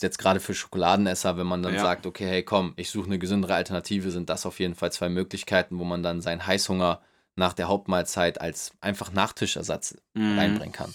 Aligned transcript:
jetzt 0.00 0.18
gerade 0.18 0.40
für 0.40 0.54
Schokoladenesser, 0.54 1.36
wenn 1.36 1.46
man 1.46 1.62
dann 1.62 1.74
ja. 1.74 1.80
sagt, 1.80 2.06
okay, 2.06 2.26
hey, 2.26 2.42
komm, 2.42 2.72
ich 2.76 2.90
suche 2.90 3.06
eine 3.06 3.18
gesündere 3.18 3.54
Alternative, 3.54 4.10
sind 4.10 4.30
das 4.30 4.46
auf 4.46 4.58
jeden 4.58 4.74
Fall 4.74 4.90
zwei 4.92 5.08
Möglichkeiten, 5.08 5.78
wo 5.78 5.84
man 5.84 6.02
dann 6.02 6.22
seinen 6.22 6.46
Heißhunger 6.46 7.00
nach 7.36 7.52
der 7.52 7.68
Hauptmahlzeit 7.68 8.40
als 8.40 8.72
einfach 8.80 9.12
Nachtischersatz 9.12 9.96
mhm. 10.14 10.38
reinbringen 10.38 10.72
kann. 10.72 10.94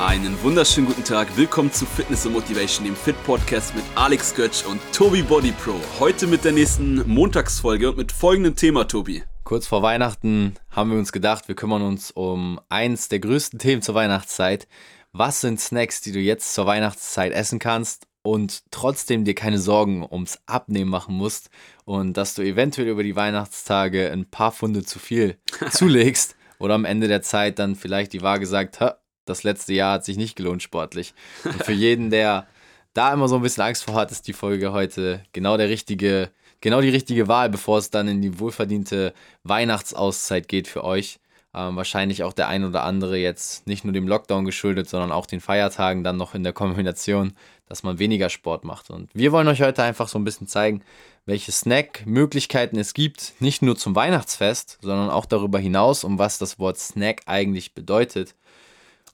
Einen 0.00 0.42
wunderschönen 0.42 0.88
guten 0.88 1.04
Tag. 1.04 1.36
Willkommen 1.36 1.72
zu 1.72 1.86
Fitness 1.86 2.26
und 2.26 2.32
Motivation, 2.32 2.84
dem 2.84 2.96
Fit 2.96 3.14
Podcast 3.24 3.74
mit 3.74 3.84
Alex 3.94 4.34
Götz 4.34 4.62
und 4.62 4.80
Tobi 4.92 5.22
Body 5.22 5.52
Pro. 5.52 5.80
Heute 6.00 6.26
mit 6.26 6.44
der 6.44 6.52
nächsten 6.52 7.08
Montagsfolge 7.08 7.90
und 7.90 7.98
mit 7.98 8.10
folgendem 8.10 8.56
Thema, 8.56 8.88
Tobi. 8.88 9.22
Kurz 9.52 9.66
vor 9.66 9.82
Weihnachten 9.82 10.54
haben 10.70 10.92
wir 10.92 10.98
uns 10.98 11.12
gedacht, 11.12 11.46
wir 11.46 11.54
kümmern 11.54 11.82
uns 11.82 12.10
um 12.10 12.58
eins 12.70 13.10
der 13.10 13.18
größten 13.18 13.58
Themen 13.58 13.82
zur 13.82 13.94
Weihnachtszeit. 13.94 14.66
Was 15.12 15.42
sind 15.42 15.60
Snacks, 15.60 16.00
die 16.00 16.10
du 16.10 16.20
jetzt 16.20 16.54
zur 16.54 16.64
Weihnachtszeit 16.64 17.32
essen 17.32 17.58
kannst 17.58 18.06
und 18.22 18.62
trotzdem 18.70 19.26
dir 19.26 19.34
keine 19.34 19.58
Sorgen 19.58 20.08
ums 20.10 20.38
Abnehmen 20.46 20.90
machen 20.90 21.14
musst 21.14 21.50
und 21.84 22.16
dass 22.16 22.32
du 22.32 22.40
eventuell 22.40 22.88
über 22.88 23.02
die 23.02 23.14
Weihnachtstage 23.14 24.10
ein 24.10 24.24
paar 24.24 24.52
Funde 24.52 24.84
zu 24.84 24.98
viel 24.98 25.36
zulegst 25.70 26.34
oder 26.58 26.72
am 26.72 26.86
Ende 26.86 27.06
der 27.06 27.20
Zeit 27.20 27.58
dann 27.58 27.76
vielleicht 27.76 28.14
die 28.14 28.22
Waage 28.22 28.46
sagt, 28.46 28.78
das 29.26 29.42
letzte 29.42 29.74
Jahr 29.74 29.92
hat 29.92 30.06
sich 30.06 30.16
nicht 30.16 30.34
gelohnt 30.34 30.62
sportlich. 30.62 31.12
Und 31.44 31.62
für 31.62 31.72
jeden, 31.72 32.08
der 32.08 32.46
da 32.94 33.12
immer 33.12 33.28
so 33.28 33.36
ein 33.36 33.42
bisschen 33.42 33.64
Angst 33.64 33.84
vor 33.84 33.96
hat, 33.96 34.12
ist 34.12 34.26
die 34.26 34.32
Folge 34.32 34.72
heute 34.72 35.22
genau 35.34 35.58
der 35.58 35.68
richtige 35.68 36.30
genau 36.62 36.80
die 36.80 36.88
richtige 36.88 37.28
Wahl, 37.28 37.50
bevor 37.50 37.76
es 37.76 37.90
dann 37.90 38.08
in 38.08 38.22
die 38.22 38.38
wohlverdiente 38.38 39.12
Weihnachtsauszeit 39.44 40.48
geht 40.48 40.66
für 40.66 40.82
euch. 40.84 41.18
Ähm, 41.54 41.76
wahrscheinlich 41.76 42.24
auch 42.24 42.32
der 42.32 42.48
ein 42.48 42.64
oder 42.64 42.82
andere 42.82 43.18
jetzt 43.18 43.66
nicht 43.66 43.84
nur 43.84 43.92
dem 43.92 44.08
Lockdown 44.08 44.46
geschuldet, 44.46 44.88
sondern 44.88 45.12
auch 45.12 45.26
den 45.26 45.40
Feiertagen 45.40 46.02
dann 46.02 46.16
noch 46.16 46.34
in 46.34 46.44
der 46.44 46.54
Kombination, 46.54 47.34
dass 47.68 47.82
man 47.82 47.98
weniger 47.98 48.30
Sport 48.30 48.64
macht. 48.64 48.88
Und 48.88 49.10
wir 49.12 49.32
wollen 49.32 49.48
euch 49.48 49.60
heute 49.60 49.82
einfach 49.82 50.08
so 50.08 50.18
ein 50.18 50.24
bisschen 50.24 50.46
zeigen, 50.46 50.82
welche 51.26 51.52
Snack-Möglichkeiten 51.52 52.78
es 52.78 52.94
gibt, 52.94 53.34
nicht 53.40 53.60
nur 53.60 53.76
zum 53.76 53.94
Weihnachtsfest, 53.94 54.78
sondern 54.80 55.10
auch 55.10 55.26
darüber 55.26 55.58
hinaus, 55.58 56.04
um 56.04 56.18
was 56.18 56.38
das 56.38 56.58
Wort 56.58 56.78
Snack 56.78 57.20
eigentlich 57.26 57.74
bedeutet. 57.74 58.34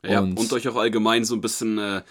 Ja, 0.05 0.21
und, 0.21 0.39
und 0.39 0.53
euch 0.53 0.69
auch 0.69 0.77
allgemein 0.77 1.25
so 1.25 1.35
ein 1.35 1.41
bisschen 1.41 1.79
äh, 1.79 2.03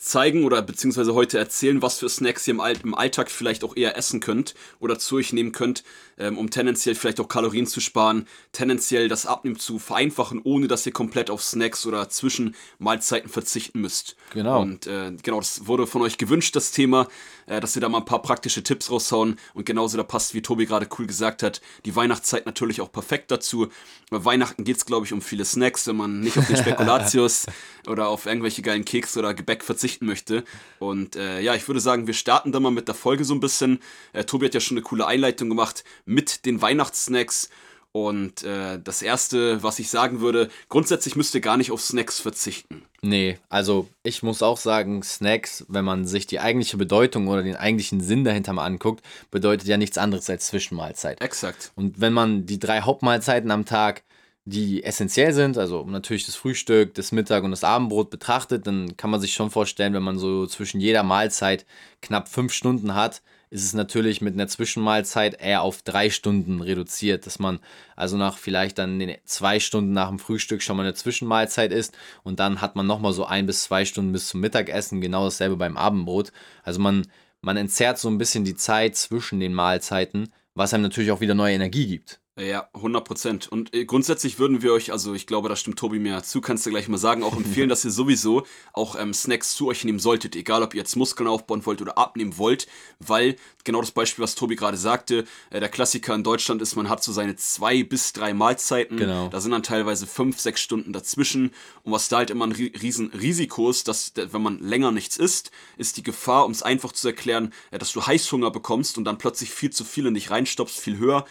zeigen 0.00 0.44
oder 0.44 0.62
beziehungsweise 0.62 1.12
heute 1.12 1.36
erzählen, 1.36 1.82
was 1.82 1.98
für 1.98 2.08
Snacks 2.08 2.48
ihr 2.48 2.54
im, 2.54 2.94
Alltag 2.94 3.30
vielleicht 3.30 3.62
auch 3.62 3.76
eher 3.76 3.98
essen 3.98 4.20
könnt 4.20 4.54
oder 4.78 4.98
zu 4.98 5.16
euch 5.16 5.34
nehmen 5.34 5.52
könnt, 5.52 5.84
ähm, 6.16 6.38
um 6.38 6.48
tendenziell 6.48 6.94
vielleicht 6.94 7.20
auch 7.20 7.28
Kalorien 7.28 7.66
zu 7.66 7.80
sparen, 7.80 8.26
tendenziell 8.52 9.08
das 9.08 9.26
Abnehmen 9.26 9.58
zu 9.58 9.78
vereinfachen, 9.78 10.40
ohne 10.42 10.68
dass 10.68 10.86
ihr 10.86 10.92
komplett 10.92 11.28
auf 11.28 11.42
Snacks 11.42 11.84
oder 11.84 12.08
Zwischenmahlzeiten 12.08 13.28
verzichten 13.28 13.82
müsst. 13.82 14.16
Genau. 14.32 14.62
Und 14.62 14.86
äh, 14.86 15.12
genau, 15.22 15.38
das 15.38 15.66
wurde 15.66 15.86
von 15.86 16.00
euch 16.00 16.16
gewünscht, 16.16 16.56
das 16.56 16.70
Thema, 16.70 17.06
äh, 17.44 17.60
dass 17.60 17.74
wir 17.74 17.82
da 17.82 17.90
mal 17.90 17.98
ein 17.98 18.06
paar 18.06 18.22
praktische 18.22 18.62
Tipps 18.62 18.90
raushauen 18.90 19.38
und 19.52 19.66
genauso 19.66 19.98
da 19.98 20.02
passt, 20.02 20.32
wie 20.32 20.40
Tobi 20.40 20.64
gerade 20.64 20.88
cool 20.98 21.06
gesagt 21.06 21.42
hat, 21.42 21.60
die 21.84 21.94
Weihnachtszeit 21.94 22.46
natürlich 22.46 22.80
auch 22.80 22.90
perfekt 22.90 23.30
dazu. 23.30 23.68
Bei 24.08 24.24
Weihnachten 24.24 24.64
geht 24.64 24.78
es, 24.78 24.86
glaube 24.86 25.04
ich, 25.04 25.12
um 25.12 25.20
viele 25.20 25.44
Snacks, 25.44 25.86
wenn 25.86 25.96
man 25.96 26.20
nicht 26.20 26.38
auf 26.38 26.46
den 26.46 26.56
Spekulatius 26.56 27.44
oder 27.86 28.08
auf 28.08 28.24
irgendwelche 28.24 28.62
geilen 28.62 28.86
Keks 28.86 29.18
oder 29.18 29.34
Gebäck 29.34 29.62
verzichtet 29.62 29.89
verzichten 29.90 30.06
möchte. 30.06 30.44
Und 30.78 31.16
äh, 31.16 31.40
ja, 31.40 31.54
ich 31.54 31.66
würde 31.68 31.80
sagen, 31.80 32.06
wir 32.06 32.14
starten 32.14 32.52
dann 32.52 32.62
mal 32.62 32.70
mit 32.70 32.88
der 32.88 32.94
Folge 32.94 33.24
so 33.24 33.34
ein 33.34 33.40
bisschen. 33.40 33.80
Äh, 34.12 34.24
Tobi 34.24 34.46
hat 34.46 34.54
ja 34.54 34.60
schon 34.60 34.76
eine 34.76 34.82
coole 34.82 35.06
Einleitung 35.06 35.48
gemacht 35.48 35.84
mit 36.04 36.46
den 36.46 36.62
Weihnachtssnacks. 36.62 37.50
Und 37.92 38.44
äh, 38.44 38.78
das 38.78 39.02
Erste, 39.02 39.64
was 39.64 39.80
ich 39.80 39.90
sagen 39.90 40.20
würde, 40.20 40.48
grundsätzlich 40.68 41.16
müsst 41.16 41.34
ihr 41.34 41.40
gar 41.40 41.56
nicht 41.56 41.72
auf 41.72 41.80
Snacks 41.80 42.20
verzichten. 42.20 42.84
Nee, 43.02 43.38
also 43.48 43.88
ich 44.04 44.22
muss 44.22 44.44
auch 44.44 44.58
sagen, 44.58 45.02
Snacks, 45.02 45.64
wenn 45.66 45.84
man 45.84 46.06
sich 46.06 46.28
die 46.28 46.38
eigentliche 46.38 46.76
Bedeutung 46.76 47.26
oder 47.26 47.42
den 47.42 47.56
eigentlichen 47.56 48.00
Sinn 48.00 48.22
dahinter 48.22 48.52
mal 48.52 48.64
anguckt, 48.64 49.04
bedeutet 49.32 49.66
ja 49.66 49.76
nichts 49.76 49.98
anderes 49.98 50.30
als 50.30 50.46
Zwischenmahlzeit. 50.46 51.20
Exakt. 51.20 51.72
Und 51.74 52.00
wenn 52.00 52.12
man 52.12 52.46
die 52.46 52.60
drei 52.60 52.82
Hauptmahlzeiten 52.82 53.50
am 53.50 53.64
Tag 53.64 54.04
die 54.44 54.82
essentiell 54.84 55.32
sind, 55.32 55.58
also 55.58 55.84
natürlich 55.84 56.26
das 56.26 56.36
Frühstück, 56.36 56.94
das 56.94 57.12
Mittag 57.12 57.44
und 57.44 57.50
das 57.50 57.64
Abendbrot 57.64 58.10
betrachtet, 58.10 58.66
dann 58.66 58.96
kann 58.96 59.10
man 59.10 59.20
sich 59.20 59.34
schon 59.34 59.50
vorstellen, 59.50 59.94
wenn 59.94 60.02
man 60.02 60.18
so 60.18 60.46
zwischen 60.46 60.80
jeder 60.80 61.02
Mahlzeit 61.02 61.66
knapp 62.00 62.28
fünf 62.28 62.52
Stunden 62.52 62.94
hat, 62.94 63.22
ist 63.50 63.64
es 63.64 63.74
natürlich 63.74 64.20
mit 64.20 64.34
einer 64.34 64.46
Zwischenmahlzeit 64.46 65.40
eher 65.40 65.62
auf 65.62 65.82
drei 65.82 66.08
Stunden 66.08 66.60
reduziert, 66.62 67.26
dass 67.26 67.38
man 67.40 67.58
also 67.96 68.16
nach 68.16 68.38
vielleicht 68.38 68.78
dann 68.78 69.14
zwei 69.24 69.58
Stunden 69.60 69.92
nach 69.92 70.08
dem 70.08 70.20
Frühstück 70.20 70.62
schon 70.62 70.76
mal 70.76 70.84
eine 70.84 70.94
Zwischenmahlzeit 70.94 71.72
isst 71.72 71.96
und 72.22 72.38
dann 72.38 72.60
hat 72.60 72.76
man 72.76 72.86
nochmal 72.86 73.12
so 73.12 73.24
ein 73.26 73.46
bis 73.46 73.64
zwei 73.64 73.84
Stunden 73.84 74.12
bis 74.12 74.28
zum 74.28 74.40
Mittagessen, 74.40 75.00
genau 75.00 75.24
dasselbe 75.24 75.56
beim 75.56 75.76
Abendbrot. 75.76 76.32
Also 76.62 76.80
man, 76.80 77.06
man 77.40 77.56
entzerrt 77.56 77.98
so 77.98 78.08
ein 78.08 78.18
bisschen 78.18 78.44
die 78.44 78.56
Zeit 78.56 78.96
zwischen 78.96 79.40
den 79.40 79.52
Mahlzeiten, 79.52 80.32
was 80.54 80.72
einem 80.72 80.84
natürlich 80.84 81.10
auch 81.10 81.20
wieder 81.20 81.34
neue 81.34 81.54
Energie 81.54 81.86
gibt. 81.88 82.19
Ja, 82.40 82.68
100 82.72 83.04
Prozent. 83.04 83.48
Und 83.48 83.74
äh, 83.74 83.84
grundsätzlich 83.84 84.38
würden 84.38 84.62
wir 84.62 84.72
euch, 84.72 84.92
also 84.92 85.14
ich 85.14 85.26
glaube, 85.26 85.48
da 85.48 85.56
stimmt 85.56 85.78
Tobi 85.78 85.98
mir 85.98 86.22
zu, 86.22 86.40
kannst 86.40 86.64
du 86.64 86.70
gleich 86.70 86.88
mal 86.88 86.96
sagen, 86.96 87.22
auch 87.22 87.36
empfehlen, 87.36 87.68
dass 87.68 87.84
ihr 87.84 87.90
sowieso 87.90 88.44
auch 88.72 88.96
ähm, 88.98 89.12
Snacks 89.12 89.54
zu 89.54 89.68
euch 89.68 89.84
nehmen 89.84 89.98
solltet, 89.98 90.34
egal 90.36 90.62
ob 90.62 90.74
ihr 90.74 90.78
jetzt 90.78 90.96
Muskeln 90.96 91.28
aufbauen 91.28 91.66
wollt 91.66 91.82
oder 91.82 91.98
abnehmen 91.98 92.38
wollt, 92.38 92.66
weil 92.98 93.36
genau 93.64 93.80
das 93.80 93.90
Beispiel, 93.90 94.22
was 94.22 94.34
Tobi 94.34 94.56
gerade 94.56 94.78
sagte, 94.78 95.26
äh, 95.50 95.60
der 95.60 95.68
Klassiker 95.68 96.14
in 96.14 96.22
Deutschland 96.22 96.62
ist, 96.62 96.76
man 96.76 96.88
hat 96.88 97.04
so 97.04 97.12
seine 97.12 97.36
zwei 97.36 97.82
bis 97.82 98.12
drei 98.12 98.32
Mahlzeiten, 98.32 98.96
genau. 98.96 99.28
da 99.28 99.40
sind 99.40 99.50
dann 99.50 99.62
teilweise 99.62 100.06
fünf, 100.06 100.40
sechs 100.40 100.60
Stunden 100.60 100.92
dazwischen 100.92 101.52
und 101.82 101.92
was 101.92 102.08
da 102.08 102.18
halt 102.18 102.30
immer 102.30 102.46
ein 102.46 102.52
riesen 102.52 103.10
Risiko 103.10 103.68
ist, 103.68 103.86
dass 103.88 104.12
wenn 104.14 104.42
man 104.42 104.60
länger 104.60 104.92
nichts 104.92 105.18
isst, 105.18 105.50
ist 105.76 105.96
die 105.98 106.02
Gefahr, 106.02 106.46
um 106.46 106.52
es 106.52 106.62
einfach 106.62 106.92
zu 106.92 107.08
erklären, 107.08 107.52
äh, 107.70 107.78
dass 107.78 107.92
du 107.92 108.06
Heißhunger 108.06 108.50
bekommst 108.50 108.96
und 108.96 109.04
dann 109.04 109.18
plötzlich 109.18 109.50
viel 109.50 109.70
zu 109.70 109.84
viel 109.84 110.06
in 110.06 110.14
dich 110.14 110.30
reinstopfst, 110.30 110.80
viel 110.80 110.96
höher 110.96 111.26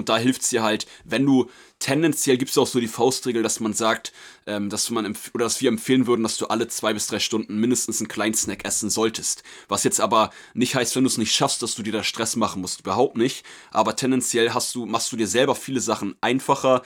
und 0.00 0.08
da 0.08 0.18
hilft 0.18 0.42
es 0.42 0.48
dir 0.48 0.62
halt, 0.62 0.86
wenn 1.04 1.24
du 1.24 1.48
tendenziell 1.78 2.36
gibt 2.36 2.50
es 2.50 2.58
auch 2.58 2.66
so 2.66 2.80
die 2.80 2.88
Faustregel, 2.88 3.42
dass 3.42 3.60
man 3.60 3.74
sagt, 3.74 4.12
ähm, 4.46 4.70
dass 4.70 4.90
man 4.90 5.14
oder 5.34 5.44
dass 5.44 5.60
wir 5.60 5.68
empfehlen 5.68 6.06
würden, 6.06 6.22
dass 6.22 6.38
du 6.38 6.46
alle 6.46 6.68
zwei 6.68 6.92
bis 6.92 7.06
drei 7.06 7.20
Stunden 7.20 7.58
mindestens 7.58 8.00
einen 8.00 8.08
kleinen 8.08 8.34
Snack 8.34 8.64
essen 8.64 8.90
solltest. 8.90 9.42
Was 9.68 9.84
jetzt 9.84 10.00
aber 10.00 10.30
nicht 10.54 10.74
heißt, 10.74 10.96
wenn 10.96 11.04
du 11.04 11.08
es 11.08 11.18
nicht 11.18 11.34
schaffst, 11.34 11.62
dass 11.62 11.74
du 11.74 11.82
dir 11.82 11.92
da 11.92 12.02
Stress 12.02 12.34
machen 12.34 12.62
musst. 12.62 12.80
Überhaupt 12.80 13.16
nicht. 13.16 13.44
Aber 13.70 13.94
tendenziell 13.94 14.52
hast 14.54 14.74
du, 14.74 14.86
machst 14.86 15.12
du 15.12 15.16
dir 15.16 15.26
selber 15.26 15.54
viele 15.54 15.80
Sachen 15.80 16.16
einfacher 16.20 16.82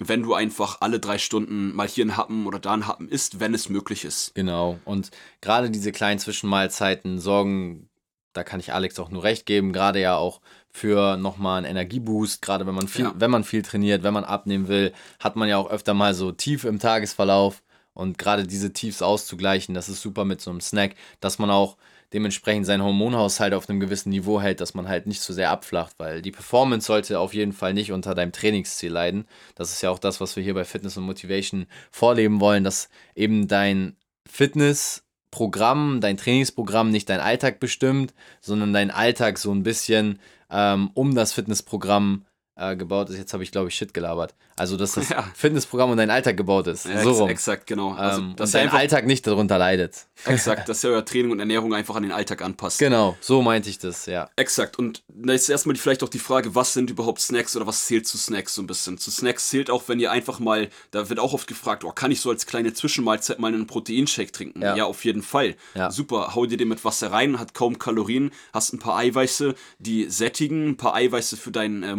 wenn 0.00 0.22
du 0.22 0.32
einfach 0.32 0.80
alle 0.80 1.00
drei 1.00 1.18
Stunden 1.18 1.74
mal 1.74 1.88
hier 1.88 2.04
einen 2.04 2.16
Happen 2.16 2.46
oder 2.46 2.60
da 2.60 2.72
einen 2.72 2.86
Happen 2.86 3.08
isst, 3.08 3.40
wenn 3.40 3.52
es 3.52 3.68
möglich 3.68 4.04
ist. 4.04 4.32
Genau. 4.36 4.78
Und 4.84 5.10
gerade 5.40 5.70
diese 5.70 5.90
kleinen 5.90 6.20
Zwischenmahlzeiten 6.20 7.18
sorgen, 7.18 7.88
da 8.32 8.44
kann 8.44 8.60
ich 8.60 8.72
Alex 8.72 8.98
auch 9.00 9.10
nur 9.10 9.24
recht 9.24 9.44
geben, 9.44 9.72
gerade 9.72 10.00
ja 10.00 10.16
auch 10.16 10.40
für 10.78 11.16
nochmal 11.16 11.58
einen 11.58 11.76
Energieboost, 11.76 12.40
gerade 12.40 12.66
wenn 12.66 12.74
man 12.74 12.88
viel, 12.88 13.06
ja. 13.06 13.14
wenn 13.16 13.30
man 13.30 13.44
viel 13.44 13.62
trainiert, 13.62 14.02
wenn 14.02 14.14
man 14.14 14.24
abnehmen 14.24 14.68
will, 14.68 14.92
hat 15.18 15.36
man 15.36 15.48
ja 15.48 15.58
auch 15.58 15.70
öfter 15.70 15.94
mal 15.94 16.14
so 16.14 16.32
tief 16.32 16.64
im 16.64 16.78
Tagesverlauf 16.78 17.62
und 17.94 18.16
gerade 18.16 18.46
diese 18.46 18.72
Tiefs 18.72 19.02
auszugleichen, 19.02 19.74
das 19.74 19.88
ist 19.88 20.00
super 20.00 20.24
mit 20.24 20.40
so 20.40 20.50
einem 20.50 20.60
Snack, 20.60 20.94
dass 21.20 21.38
man 21.38 21.50
auch 21.50 21.76
dementsprechend 22.12 22.64
seinen 22.64 22.82
Hormonhaushalt 22.82 23.52
auf 23.52 23.68
einem 23.68 23.80
gewissen 23.80 24.10
Niveau 24.10 24.40
hält, 24.40 24.60
dass 24.60 24.74
man 24.74 24.88
halt 24.88 25.06
nicht 25.06 25.20
zu 25.20 25.32
so 25.32 25.36
sehr 25.36 25.50
abflacht, 25.50 25.94
weil 25.98 26.22
die 26.22 26.30
Performance 26.30 26.86
sollte 26.86 27.18
auf 27.18 27.34
jeden 27.34 27.52
Fall 27.52 27.74
nicht 27.74 27.92
unter 27.92 28.14
deinem 28.14 28.32
Trainingsziel 28.32 28.90
leiden. 28.90 29.26
Das 29.54 29.72
ist 29.72 29.82
ja 29.82 29.90
auch 29.90 29.98
das, 29.98 30.20
was 30.20 30.36
wir 30.36 30.42
hier 30.42 30.54
bei 30.54 30.64
Fitness 30.64 30.96
und 30.96 31.04
Motivation 31.04 31.66
vorleben 31.90 32.40
wollen, 32.40 32.64
dass 32.64 32.88
eben 33.14 33.46
dein 33.46 33.96
Fitnessprogramm, 34.26 36.00
dein 36.00 36.16
Trainingsprogramm 36.16 36.90
nicht 36.90 37.10
dein 37.10 37.20
Alltag 37.20 37.60
bestimmt, 37.60 38.14
sondern 38.40 38.72
dein 38.72 38.90
Alltag 38.90 39.38
so 39.38 39.52
ein 39.52 39.62
bisschen 39.62 40.18
ähm, 40.50 40.90
um 40.94 41.14
das 41.14 41.32
Fitnessprogramm 41.32 42.24
äh, 42.58 42.76
gebaut 42.76 43.08
ist. 43.10 43.16
Jetzt 43.16 43.32
habe 43.32 43.42
ich, 43.42 43.52
glaube 43.52 43.68
ich, 43.68 43.74
Shit 43.74 43.94
gelabert. 43.94 44.34
Also, 44.56 44.76
dass 44.76 44.92
das 44.92 45.08
ja. 45.10 45.22
Fitnessprogramm 45.34 45.90
und 45.90 45.96
dein 45.96 46.10
Alltag 46.10 46.36
gebaut 46.36 46.66
ist. 46.66 46.86
Ja, 46.86 47.02
so 47.02 47.12
rum. 47.12 47.28
Exakt, 47.28 47.66
genau. 47.66 47.92
Also, 47.92 48.20
ähm, 48.20 48.36
dass 48.36 48.50
dein 48.50 48.68
Alltag 48.68 49.06
nicht 49.06 49.26
darunter 49.26 49.58
leidet. 49.58 50.06
Exakt, 50.24 50.68
dass 50.68 50.84
ihr 50.84 50.90
euer 50.90 51.04
Training 51.04 51.30
und 51.30 51.38
Ernährung 51.38 51.72
einfach 51.74 51.94
an 51.94 52.02
den 52.02 52.12
Alltag 52.12 52.42
anpasst. 52.42 52.78
Genau, 52.80 53.16
so 53.20 53.40
meinte 53.40 53.70
ich 53.70 53.78
das, 53.78 54.06
ja. 54.06 54.28
Exakt. 54.36 54.78
Und 54.78 55.04
da 55.08 55.32
ist 55.32 55.48
erstmal 55.48 55.76
vielleicht 55.76 56.02
auch 56.02 56.08
die 56.08 56.18
Frage, 56.18 56.54
was 56.54 56.74
sind 56.74 56.90
überhaupt 56.90 57.20
Snacks 57.20 57.54
oder 57.56 57.66
was 57.66 57.86
zählt 57.86 58.06
zu 58.06 58.18
Snacks 58.18 58.54
so 58.54 58.62
ein 58.62 58.66
bisschen? 58.66 58.98
Zu 58.98 59.10
Snacks 59.10 59.48
zählt 59.48 59.70
auch, 59.70 59.84
wenn 59.86 60.00
ihr 60.00 60.10
einfach 60.10 60.40
mal, 60.40 60.68
da 60.90 61.08
wird 61.08 61.20
auch 61.20 61.34
oft 61.34 61.46
gefragt, 61.46 61.84
oh, 61.84 61.92
kann 61.92 62.10
ich 62.10 62.20
so 62.20 62.30
als 62.30 62.46
kleine 62.46 62.74
Zwischenmahlzeit 62.74 63.38
mal 63.38 63.54
einen 63.54 63.66
Proteinshake 63.68 64.32
trinken? 64.32 64.62
Ja, 64.62 64.76
ja 64.76 64.84
auf 64.84 65.04
jeden 65.04 65.22
Fall. 65.22 65.54
Ja. 65.74 65.90
Super, 65.92 66.34
hau 66.34 66.46
dir 66.46 66.56
den 66.56 66.68
mit 66.68 66.84
Wasser 66.84 67.12
rein, 67.12 67.38
hat 67.38 67.54
kaum 67.54 67.78
Kalorien, 67.78 68.32
hast 68.52 68.72
ein 68.72 68.80
paar 68.80 68.96
Eiweiße, 68.96 69.54
die 69.78 70.10
sättigen, 70.10 70.70
ein 70.70 70.76
paar 70.76 70.94
Eiweiße 70.94 71.36
für 71.36 71.52
dein 71.52 71.84
äh, 71.84 71.94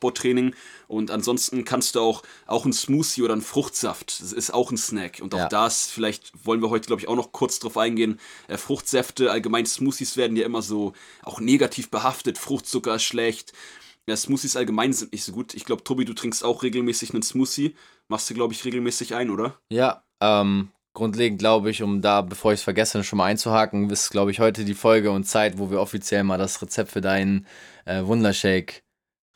Muskelaufbautraining 0.00 0.54
und 0.88 1.10
ansonsten 1.10 1.64
kannst 1.64 1.94
du 1.94 2.00
auch, 2.00 2.22
auch 2.46 2.64
ein 2.64 2.72
Smoothie 2.72 3.22
oder 3.22 3.34
ein 3.34 3.42
Fruchtsaft. 3.42 4.20
Das 4.20 4.32
ist 4.32 4.52
auch 4.52 4.70
ein 4.70 4.76
Snack. 4.76 5.20
Und 5.22 5.34
auch 5.34 5.38
ja. 5.38 5.48
das, 5.48 5.86
vielleicht 5.86 6.32
wollen 6.44 6.62
wir 6.62 6.70
heute, 6.70 6.86
glaube 6.86 7.00
ich, 7.00 7.08
auch 7.08 7.16
noch 7.16 7.32
kurz 7.32 7.58
drauf 7.60 7.76
eingehen. 7.76 8.18
Äh, 8.48 8.56
Fruchtsäfte, 8.56 9.30
allgemein 9.30 9.66
Smoothies 9.66 10.16
werden 10.16 10.36
ja 10.36 10.44
immer 10.44 10.62
so 10.62 10.94
auch 11.22 11.40
negativ 11.40 11.90
behaftet. 11.90 12.38
Fruchtzucker 12.38 12.96
ist 12.96 13.04
schlecht. 13.04 13.52
Ja, 14.08 14.16
Smoothies 14.16 14.56
allgemein 14.56 14.92
sind 14.92 15.12
nicht 15.12 15.24
so 15.24 15.32
gut. 15.32 15.54
Ich 15.54 15.64
glaube, 15.64 15.84
Tobi, 15.84 16.04
du 16.04 16.14
trinkst 16.14 16.44
auch 16.44 16.62
regelmäßig 16.62 17.12
einen 17.12 17.22
Smoothie. 17.22 17.76
Machst 18.08 18.28
du, 18.28 18.34
glaube 18.34 18.52
ich, 18.54 18.64
regelmäßig 18.64 19.14
ein, 19.14 19.30
oder? 19.30 19.60
Ja, 19.70 20.02
ähm, 20.20 20.70
grundlegend 20.94 21.38
glaube 21.38 21.70
ich, 21.70 21.82
um 21.82 22.02
da, 22.02 22.22
bevor 22.22 22.52
ich 22.52 22.60
es 22.60 22.64
vergesse, 22.64 23.04
schon 23.04 23.18
mal 23.18 23.26
einzuhaken, 23.26 23.88
ist, 23.90 24.10
glaube 24.10 24.32
ich, 24.32 24.40
heute 24.40 24.64
die 24.64 24.74
Folge 24.74 25.12
und 25.12 25.24
Zeit, 25.24 25.58
wo 25.58 25.70
wir 25.70 25.80
offiziell 25.80 26.24
mal 26.24 26.38
das 26.38 26.60
Rezept 26.60 26.90
für 26.90 27.00
deinen 27.00 27.46
äh, 27.84 28.04
Wundershake 28.04 28.82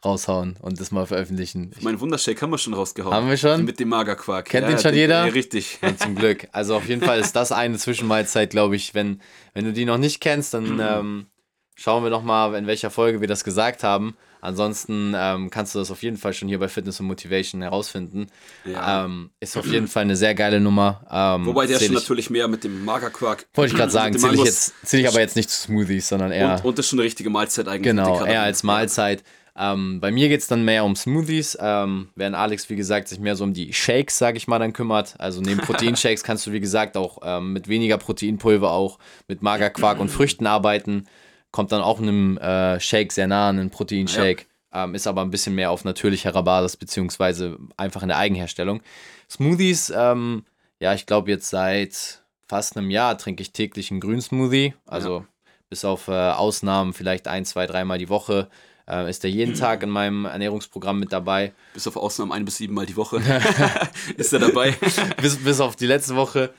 raushauen 0.05 0.57
und 0.61 0.81
das 0.81 0.91
mal 0.91 1.07
veröffentlichen. 1.07 1.71
Mein 1.81 2.01
Wundershake 2.01 2.41
haben 2.43 2.51
wir 2.51 2.59
schon 2.59 2.75
rausgehauen. 2.75 3.15
Haben 3.15 3.29
wir 3.29 3.37
schon? 3.37 3.65
Mit 3.65 3.81
dem 3.81 3.89
Magerquark. 3.89 4.47
Kennt 4.47 4.65
ja, 4.65 4.71
den 4.71 4.79
schon 4.79 4.93
den, 4.93 5.01
jeder? 5.01 5.27
Ja, 5.27 5.33
richtig. 5.33 5.79
Ja, 5.83 5.97
zum 5.97 6.15
Glück. 6.15 6.49
Also 6.53 6.77
auf 6.77 6.89
jeden 6.89 7.03
Fall 7.03 7.21
ist 7.21 7.35
das 7.37 7.53
eine 7.53 7.79
Zwischenmahlzeit, 7.79 8.51
glaube 8.51 8.77
ich. 8.77 8.95
Wenn, 8.95 9.21
wenn 9.55 9.65
du 9.65 9.73
die 9.73 9.85
noch 9.85 9.99
nicht 9.99 10.21
kennst, 10.21 10.55
dann 10.55 10.81
ähm, 10.81 11.27
schauen 11.75 12.03
wir 12.03 12.11
noch 12.11 12.23
mal, 12.23 12.55
in 12.55 12.67
welcher 12.67 12.91
Folge 12.91 13.21
wir 13.21 13.29
das 13.29 13.45
gesagt 13.45 13.83
haben. 13.83 14.17
Ansonsten 14.45 15.15
ähm, 15.17 15.49
kannst 15.49 15.75
du 15.75 15.79
das 15.79 15.91
auf 15.91 16.03
jeden 16.03 16.19
Fall 16.19 16.35
schon 16.35 16.49
hier 16.49 16.59
bei 16.59 16.69
Fitness 16.69 17.01
und 17.01 17.07
Motivation 17.07 17.63
herausfinden. 17.63 18.27
Ja. 18.67 19.07
Ähm, 19.07 19.31
ist 19.41 19.57
auf 19.57 19.67
jeden 19.67 19.89
Fall 19.89 20.03
eine 20.03 20.17
sehr 20.17 20.35
geile 20.35 20.61
Nummer. 20.61 21.07
Ähm, 21.11 21.47
Wobei 21.47 21.67
der 21.67 21.81
schon 21.81 21.95
natürlich 21.95 22.29
mehr 22.29 22.47
mit 22.47 22.63
dem 22.63 22.85
Magerquark. 22.85 23.47
Wollte 23.55 23.73
ich 23.73 23.79
gerade 23.79 23.91
sagen, 23.91 24.19
zähle 24.19 24.35
ich, 24.35 24.45
jetzt, 24.45 24.75
zähl 24.85 25.01
ich 25.01 25.09
aber 25.09 25.21
jetzt 25.21 25.35
nicht 25.35 25.49
zu 25.49 25.63
Smoothies, 25.63 26.09
sondern 26.09 26.31
eher. 26.31 26.57
Und, 26.57 26.65
und 26.67 26.79
das 26.79 26.85
ist 26.85 26.91
schon 26.91 26.99
eine 26.99 27.07
richtige 27.07 27.31
Mahlzeit 27.31 27.69
eigentlich. 27.69 27.85
Genau, 27.85 28.23
eher 28.23 28.43
als 28.43 28.63
Mahlzeit. 28.63 29.25
Ähm, 29.57 30.01
bei 30.01 30.11
mir 30.11 30.29
geht 30.29 30.41
es 30.41 30.49
dann 30.49 30.65
mehr 30.65 30.85
um 30.85 30.97
Smoothies, 30.97 31.57
ähm, 31.61 32.09
während 32.17 32.35
Alex, 32.35 32.69
wie 32.71 32.77
gesagt, 32.77 33.09
sich 33.09 33.21
mehr 33.21 33.37
so 33.37 33.45
um 33.45 33.55
die 33.55 33.73
Shakes, 33.73 34.19
sage 34.19 34.37
ich 34.37 34.49
mal, 34.49 34.59
dann 34.59 34.73
kümmert. 34.73 35.15
Also 35.19 35.41
neben 35.41 35.61
Proteinshakes 35.63 36.25
kannst 36.25 36.47
du, 36.47 36.53
wie 36.53 36.61
gesagt, 36.61 36.97
auch 36.97 37.19
ähm, 37.23 37.53
mit 37.53 37.69
weniger 37.69 37.99
Proteinpulver 37.99 38.73
auch 38.73 38.99
mit 39.29 39.43
Magerquark 39.43 40.01
und 40.01 40.11
Früchten 40.11 40.47
arbeiten 40.47 41.07
kommt 41.55 41.71
dann 41.71 41.83
auch 41.83 42.01
einem 42.01 42.37
äh, 42.39 42.81
Shake 42.81 43.13
sehr 43.13 43.29
nah 43.29 43.51
an 43.51 43.61
einen 43.61 43.71
Proteinshake. 43.71 44.47
Ja. 44.73 44.85
Ähm, 44.85 44.97
ist 44.97 45.07
aber 45.07 45.23
ein 45.23 45.31
bisschen 45.31 45.55
mehr 45.55 45.71
auf 45.71 45.85
natürlicherer 45.85 46.43
Basis, 46.43 46.77
beziehungsweise 46.77 47.59
einfach 47.77 48.03
in 48.03 48.09
der 48.09 48.19
Eigenherstellung. 48.19 48.83
Smoothies, 49.31 49.93
ähm, 49.97 50.45
ja, 50.81 50.95
ich 50.95 51.07
glaube 51.07 51.31
jetzt 51.31 51.49
seit 51.49 52.25
fast 52.49 52.77
einem 52.77 52.91
Jahr 52.91 53.17
trinke 53.17 53.41
ich 53.41 53.53
täglich 53.53 53.93
einen 53.93 54.01
Grünsmoothie. 54.01 54.75
Also 54.85 55.19
ja. 55.19 55.25
bis 55.71 55.85
auf 55.85 56.09
äh, 56.09 56.31
Ausnahmen 56.33 56.93
vielleicht 56.93 57.29
ein, 57.29 57.45
zwei, 57.45 57.69
dreimal 57.69 57.99
die 57.99 58.09
Woche. 58.09 58.49
Äh, 58.89 59.09
ist 59.09 59.25
der 59.25 59.31
jeden 59.31 59.55
Tag 59.59 59.83
in 59.83 59.91
meinem 59.91 60.25
Ernährungsprogramm 60.25 60.99
mit 60.99 61.13
dabei. 61.13 61.53
Bis 61.73 61.87
auf 61.87 61.97
Ausnahmen 61.97 62.33
ein 62.33 62.45
bis 62.45 62.59
sieben 62.59 62.75
Mal 62.75 62.87
die 62.87 62.97
Woche 62.97 63.23
ist 64.17 64.33
er 64.33 64.41
dabei. 64.41 64.75
bis, 65.23 65.37
bis 65.37 65.61
auf 65.61 65.77
die 65.77 65.87
letzte 65.87 66.17
Woche. 66.17 66.53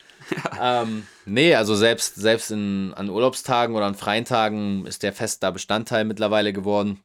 ähm, 0.60 1.06
nee, 1.26 1.54
also 1.54 1.76
selbst, 1.76 2.16
selbst 2.16 2.52
in, 2.52 2.94
an 2.96 3.10
Urlaubstagen 3.10 3.76
oder 3.76 3.86
an 3.86 3.96
freien 3.96 4.26
Tagen 4.26 4.86
ist 4.86 5.04
der 5.04 5.14
fester 5.14 5.52
Bestandteil 5.52 6.06
mittlerweile 6.06 6.52
geworden. 6.52 7.00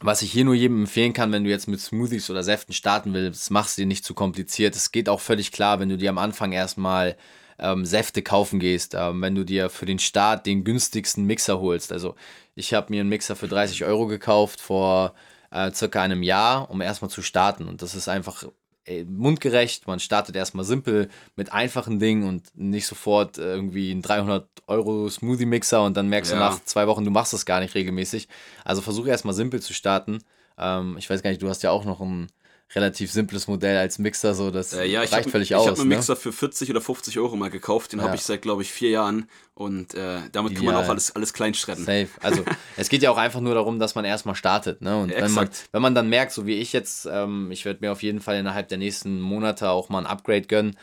Was 0.00 0.22
ich 0.22 0.32
hier 0.32 0.44
nur 0.44 0.54
jedem 0.54 0.80
empfehlen 0.80 1.12
kann, 1.12 1.30
wenn 1.30 1.44
du 1.44 1.50
jetzt 1.50 1.68
mit 1.68 1.80
Smoothies 1.80 2.28
oder 2.28 2.42
Säften 2.42 2.74
starten 2.74 3.14
willst, 3.14 3.50
mach's 3.52 3.76
dir 3.76 3.86
nicht 3.86 4.04
zu 4.04 4.14
kompliziert. 4.14 4.74
Es 4.74 4.90
geht 4.90 5.08
auch 5.08 5.20
völlig 5.20 5.52
klar, 5.52 5.78
wenn 5.78 5.90
du 5.90 5.96
dir 5.96 6.10
am 6.10 6.18
Anfang 6.18 6.50
erstmal 6.50 7.16
ähm, 7.62 7.86
Säfte 7.86 8.22
kaufen 8.22 8.58
gehst, 8.58 8.94
ähm, 8.94 9.22
wenn 9.22 9.34
du 9.34 9.44
dir 9.44 9.70
für 9.70 9.86
den 9.86 10.00
Start 10.00 10.44
den 10.44 10.64
günstigsten 10.64 11.24
Mixer 11.24 11.60
holst. 11.60 11.92
Also 11.92 12.16
ich 12.54 12.74
habe 12.74 12.88
mir 12.90 13.00
einen 13.00 13.08
Mixer 13.08 13.36
für 13.36 13.48
30 13.48 13.84
Euro 13.84 14.06
gekauft 14.06 14.60
vor 14.60 15.14
äh, 15.50 15.70
circa 15.72 16.02
einem 16.02 16.22
Jahr, 16.22 16.70
um 16.70 16.80
erstmal 16.80 17.10
zu 17.10 17.22
starten. 17.22 17.68
Und 17.68 17.80
das 17.80 17.94
ist 17.94 18.08
einfach 18.08 18.44
ey, 18.84 19.04
mundgerecht. 19.04 19.86
Man 19.86 20.00
startet 20.00 20.34
erstmal 20.34 20.64
simpel 20.64 21.08
mit 21.36 21.52
einfachen 21.52 22.00
Dingen 22.00 22.28
und 22.28 22.46
nicht 22.54 22.86
sofort 22.86 23.38
irgendwie 23.38 23.92
einen 23.92 24.02
300 24.02 24.48
Euro 24.66 25.08
Smoothie 25.08 25.46
Mixer 25.46 25.84
und 25.84 25.96
dann 25.96 26.08
merkst 26.08 26.32
ja. 26.32 26.38
du 26.38 26.44
nach 26.44 26.64
zwei 26.64 26.88
Wochen, 26.88 27.04
du 27.04 27.10
machst 27.12 27.32
das 27.32 27.46
gar 27.46 27.60
nicht 27.60 27.76
regelmäßig. 27.76 28.28
Also 28.64 28.82
versuche 28.82 29.08
erstmal 29.08 29.34
simpel 29.34 29.62
zu 29.62 29.72
starten. 29.72 30.18
Ähm, 30.58 30.96
ich 30.98 31.08
weiß 31.08 31.22
gar 31.22 31.30
nicht, 31.30 31.42
du 31.42 31.48
hast 31.48 31.62
ja 31.62 31.70
auch 31.70 31.84
noch 31.84 32.00
einen 32.00 32.26
relativ 32.74 33.12
simples 33.12 33.46
Modell 33.48 33.76
als 33.76 33.98
Mixer, 33.98 34.34
so 34.34 34.50
das 34.50 34.72
äh, 34.72 34.84
ja, 34.84 35.00
reicht 35.00 35.12
hab, 35.12 35.30
völlig 35.30 35.50
ich 35.50 35.54
aus. 35.54 35.64
Ich 35.64 35.70
habe 35.70 35.80
einen 35.80 35.88
ne? 35.88 35.96
Mixer 35.96 36.16
für 36.16 36.32
40 36.32 36.70
oder 36.70 36.80
50 36.80 37.18
Euro 37.18 37.36
mal 37.36 37.50
gekauft, 37.50 37.92
den 37.92 38.00
ja. 38.00 38.06
habe 38.06 38.16
ich 38.16 38.22
seit, 38.22 38.42
glaube 38.42 38.62
ich, 38.62 38.72
vier 38.72 38.90
Jahren 38.90 39.28
und 39.54 39.94
äh, 39.94 40.20
damit 40.32 40.54
kann 40.54 40.64
man 40.64 40.76
auch 40.76 40.88
alles, 40.88 41.14
alles 41.14 41.32
klein 41.32 41.54
schredden. 41.54 41.84
Safe. 41.84 42.08
Also 42.20 42.44
es 42.76 42.88
geht 42.88 43.02
ja 43.02 43.10
auch 43.10 43.18
einfach 43.18 43.40
nur 43.40 43.54
darum, 43.54 43.78
dass 43.78 43.94
man 43.94 44.04
erstmal 44.04 44.34
startet. 44.34 44.80
Ne? 44.80 44.96
Und 44.96 45.10
wenn 45.10 45.32
man, 45.32 45.48
wenn 45.72 45.82
man 45.82 45.94
dann 45.94 46.08
merkt, 46.08 46.32
so 46.32 46.46
wie 46.46 46.58
ich 46.58 46.72
jetzt, 46.72 47.06
ähm, 47.10 47.50
ich 47.50 47.64
werde 47.64 47.80
mir 47.82 47.92
auf 47.92 48.02
jeden 48.02 48.20
Fall 48.20 48.36
innerhalb 48.36 48.68
der 48.68 48.78
nächsten 48.78 49.20
Monate 49.20 49.70
auch 49.70 49.88
mal 49.88 49.98
ein 49.98 50.06
Upgrade 50.06 50.42
gönnen. 50.42 50.76